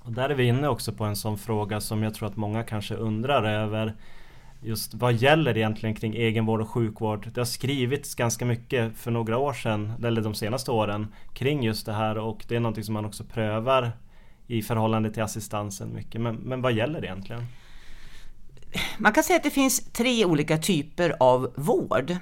[0.03, 2.63] Och där är vi inne också på en sån fråga som jag tror att många
[2.63, 3.95] kanske undrar över
[4.63, 7.29] just vad gäller egentligen kring egenvård och sjukvård?
[7.35, 11.87] Det har skrivits ganska mycket för några år sedan, eller de senaste åren, kring just
[11.87, 13.93] det här och det är någonting som man också prövar
[14.47, 16.21] i förhållande till assistansen mycket.
[16.21, 17.47] Men, men vad gäller det egentligen?
[18.99, 22.17] Man kan säga att det finns tre olika typer av vård.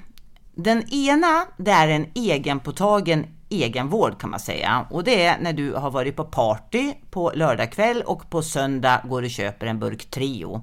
[0.63, 4.87] Den ena, det är en egenpåtagen egenvård kan man säga.
[4.91, 9.23] Och det är när du har varit på party på lördagkväll och på söndag går
[9.23, 10.63] och köper en burk Trio.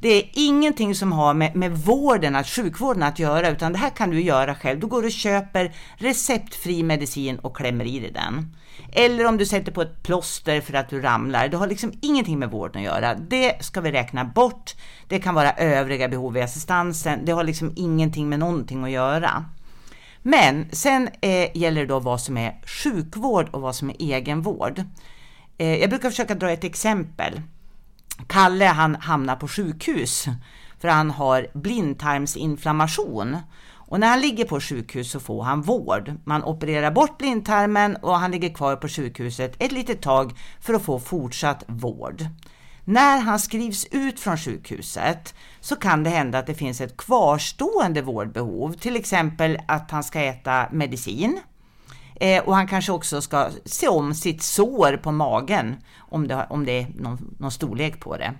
[0.00, 3.90] Det är ingenting som har med, med vården, att sjukvården att göra, utan det här
[3.90, 4.80] kan du göra själv.
[4.80, 8.56] Du går och köper receptfri medicin och klämmer i dig den.
[8.92, 11.48] Eller om du sätter på ett plåster för att du ramlar.
[11.48, 13.14] Det har liksom ingenting med vården att göra.
[13.14, 14.74] Det ska vi räkna bort.
[15.08, 17.24] Det kan vara övriga behov i assistansen.
[17.24, 19.44] Det har liksom ingenting med någonting att göra.
[20.22, 24.82] Men sen eh, gäller det då vad som är sjukvård och vad som är egenvård.
[25.58, 27.40] Eh, jag brukar försöka dra ett exempel.
[28.26, 30.26] Kalle han hamnar på sjukhus
[30.78, 33.36] för han har blindtarmsinflammation.
[33.88, 36.12] Och när han ligger på sjukhus så får han vård.
[36.24, 40.82] Man opererar bort blindtarmen och han ligger kvar på sjukhuset ett litet tag för att
[40.82, 42.26] få fortsatt vård.
[42.84, 48.02] När han skrivs ut från sjukhuset så kan det hända att det finns ett kvarstående
[48.02, 51.40] vårdbehov, till exempel att han ska äta medicin
[52.14, 56.64] eh, och han kanske också ska se om sitt sår på magen om det, om
[56.64, 58.34] det är någon, någon storlek på det.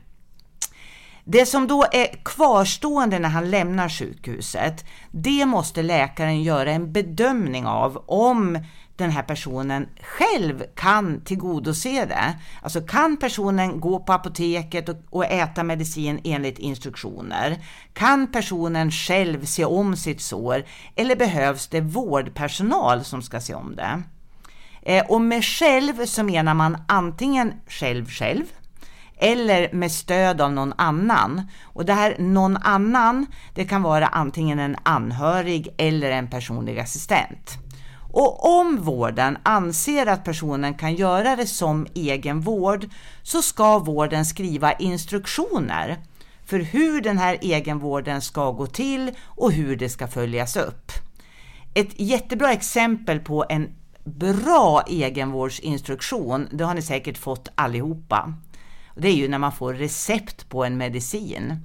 [1.28, 7.66] Det som då är kvarstående när han lämnar sjukhuset, det måste läkaren göra en bedömning
[7.66, 8.58] av om
[8.96, 12.38] den här personen själv kan tillgodose det.
[12.62, 17.58] Alltså kan personen gå på apoteket och, och, äta medicin enligt instruktioner?
[17.92, 20.64] Kan personen själv se om sitt sår?
[20.96, 24.02] Eller behövs det vårdpersonal som ska se om det?
[24.82, 28.44] Eh, och med själv så menar man antingen själv själv,
[29.16, 31.42] eller med stöd av någon annan.
[31.62, 37.50] Och det här någon annan, det kan vara antingen en anhörig eller en personlig assistent.
[38.12, 42.86] Och om vården anser att personen kan göra det som egenvård
[43.22, 45.98] så ska vården skriva instruktioner
[46.46, 50.92] för hur den här egenvården ska gå till och hur det ska följas upp.
[51.74, 53.68] Ett jättebra exempel på en
[54.04, 58.34] bra egenvårdsinstruktion, det har ni säkert fått allihopa.
[58.98, 61.56] Det är ju när man får recept på en medicin.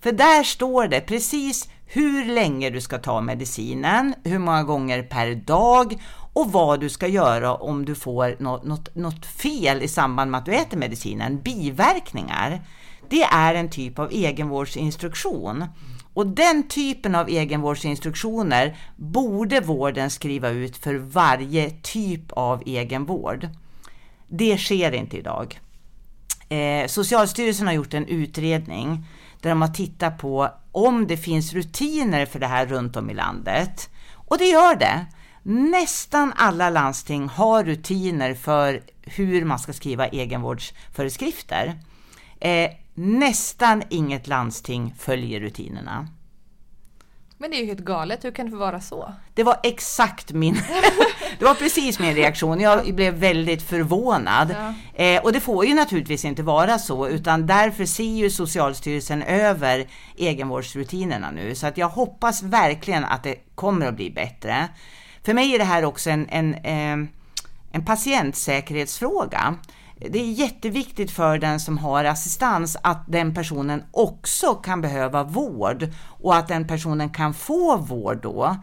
[0.00, 5.34] För där står det precis hur länge du ska ta medicinen, hur många gånger per
[5.34, 6.02] dag
[6.32, 10.38] och vad du ska göra om du får något, något, något fel i samband med
[10.38, 12.62] att du äter medicinen, biverkningar.
[13.08, 15.64] Det är en typ av egenvårdsinstruktion.
[16.14, 23.48] Och den typen av egenvårdsinstruktioner borde vården skriva ut för varje typ av egenvård.
[24.28, 25.60] Det sker inte idag.
[26.48, 29.06] Eh, Socialstyrelsen har gjort en utredning
[29.40, 33.14] där de har tittat på om det finns rutiner för det här runt om i
[33.14, 33.90] landet.
[34.14, 35.06] Och det gör det.
[35.42, 41.74] Nästan alla landsting har rutiner för hur man ska skriva egenvårdsföreskrifter.
[42.40, 46.08] Eh, nästan inget landsting följer rutinerna.
[47.38, 49.12] Men det är ju helt galet, hur kan det vara så?
[49.34, 50.54] Det var exakt min,
[51.38, 52.60] det var precis min reaktion.
[52.60, 54.54] Jag blev väldigt förvånad.
[54.94, 55.04] Ja.
[55.04, 59.86] Eh, och det får ju naturligtvis inte vara så, utan därför ser ju Socialstyrelsen över
[60.16, 61.54] egenvårdsrutinerna nu.
[61.54, 64.68] Så att jag hoppas verkligen att det kommer att bli bättre.
[65.24, 67.08] För mig är det här också en, en, eh,
[67.72, 69.54] en patientsäkerhetsfråga
[69.96, 75.88] det är jätteviktigt för den som har assistans att den personen också kan behöva vård
[76.06, 78.56] och att den personen kan få vård då.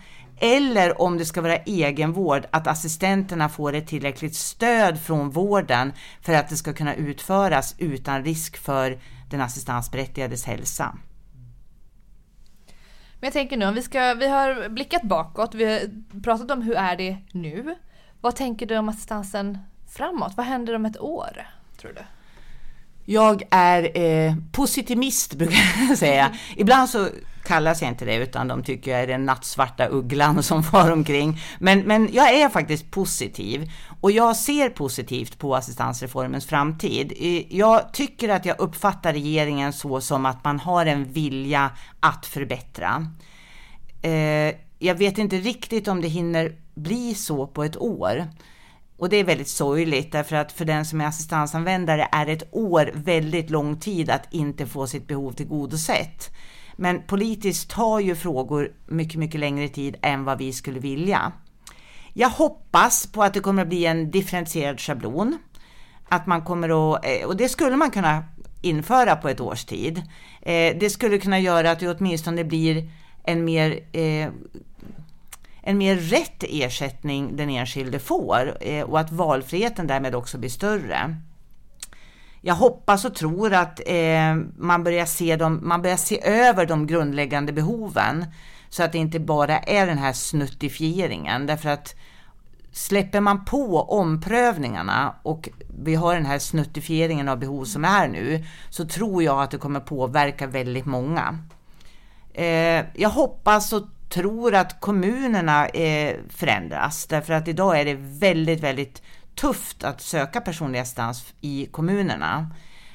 [0.43, 6.33] Eller om det ska vara egenvård, att assistenterna får ett tillräckligt stöd från vården för
[6.33, 10.97] att det ska kunna utföras utan risk för den assistansberättigades hälsa.
[13.13, 15.79] Men jag tänker nu, vi, ska, vi har blickat bakåt, vi har
[16.23, 17.75] pratat om hur är det nu.
[18.21, 19.57] Vad tänker du om assistansen
[19.89, 20.33] framåt?
[20.37, 22.01] Vad händer om ett år, tror du?
[23.05, 26.31] Jag är eh, positivist brukar jag säga.
[26.55, 27.09] Ibland så
[27.43, 31.39] kallas jag inte det utan de tycker jag är den nattsvarta ugglan som far omkring.
[31.59, 33.71] Men, men jag är faktiskt positiv
[34.01, 37.13] och jag ser positivt på assistansreformens framtid.
[37.49, 43.07] Jag tycker att jag uppfattar regeringen så som att man har en vilja att förbättra.
[44.01, 48.27] Eh, jag vet inte riktigt om det hinner bli så på ett år.
[48.97, 52.91] Och det är väldigt sorgligt därför att för den som är assistansanvändare är ett år
[52.93, 56.31] väldigt lång tid att inte få sitt behov tillgodosett.
[56.81, 61.31] Men politiskt tar ju frågor mycket, mycket längre tid än vad vi skulle vilja.
[62.13, 65.37] Jag hoppas på att det kommer att bli en differentierad schablon.
[66.09, 68.23] Att man kommer att, eh, och det skulle man kunna
[68.61, 69.97] införa på ett års tid.
[70.41, 72.89] Eh, det skulle kunna göra att det åtminstone blir
[73.23, 74.29] en mer eh,
[75.61, 81.15] en mer rätt ersättning den enskilde får och att valfriheten därmed också blir större.
[82.41, 86.87] Jag hoppas och tror att eh, man, börjar se dem, man börjar se över de
[86.87, 88.25] grundläggande behoven.
[88.69, 91.45] Så att det inte bara är den här snuttifieringen.
[91.45, 91.95] Därför att
[92.71, 95.49] släpper man på omprövningarna och
[95.83, 99.57] vi har den här snuttifieringen av behov som är nu så tror jag att det
[99.57, 101.39] kommer påverka väldigt många.
[102.33, 107.05] Eh, jag hoppas och tror att kommunerna eh, förändras.
[107.05, 109.01] Därför att idag är det väldigt, väldigt
[109.35, 112.51] tufft att söka personlig assistans i kommunerna.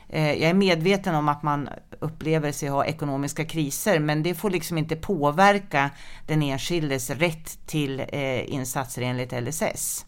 [0.09, 1.69] Eh, jag är medveten om att man
[2.01, 5.91] upplever sig ha ekonomiska kriser, men det får liksom inte påverka
[6.27, 10.07] den enskildes rätt till eh, insatser enligt LSS.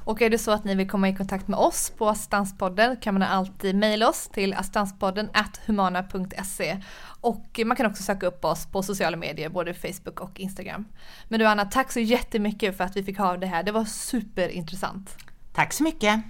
[0.07, 3.13] Och är det så att ni vill komma i kontakt med oss på Assistanspodden kan
[3.13, 5.29] man alltid mejla oss till assistanspodden
[5.65, 6.77] humana.se
[7.21, 10.85] och man kan också söka upp oss på sociala medier, både Facebook och Instagram.
[11.27, 13.63] Men du Anna, tack så jättemycket för att vi fick ha det här.
[13.63, 15.17] Det var superintressant.
[15.53, 16.21] Tack så mycket.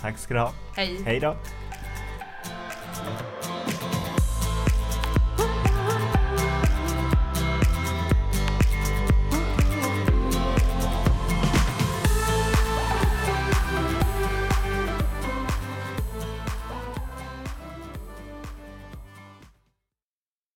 [0.00, 0.52] Tack ska du ha.
[0.76, 1.02] Hej.
[1.04, 1.36] Hej då.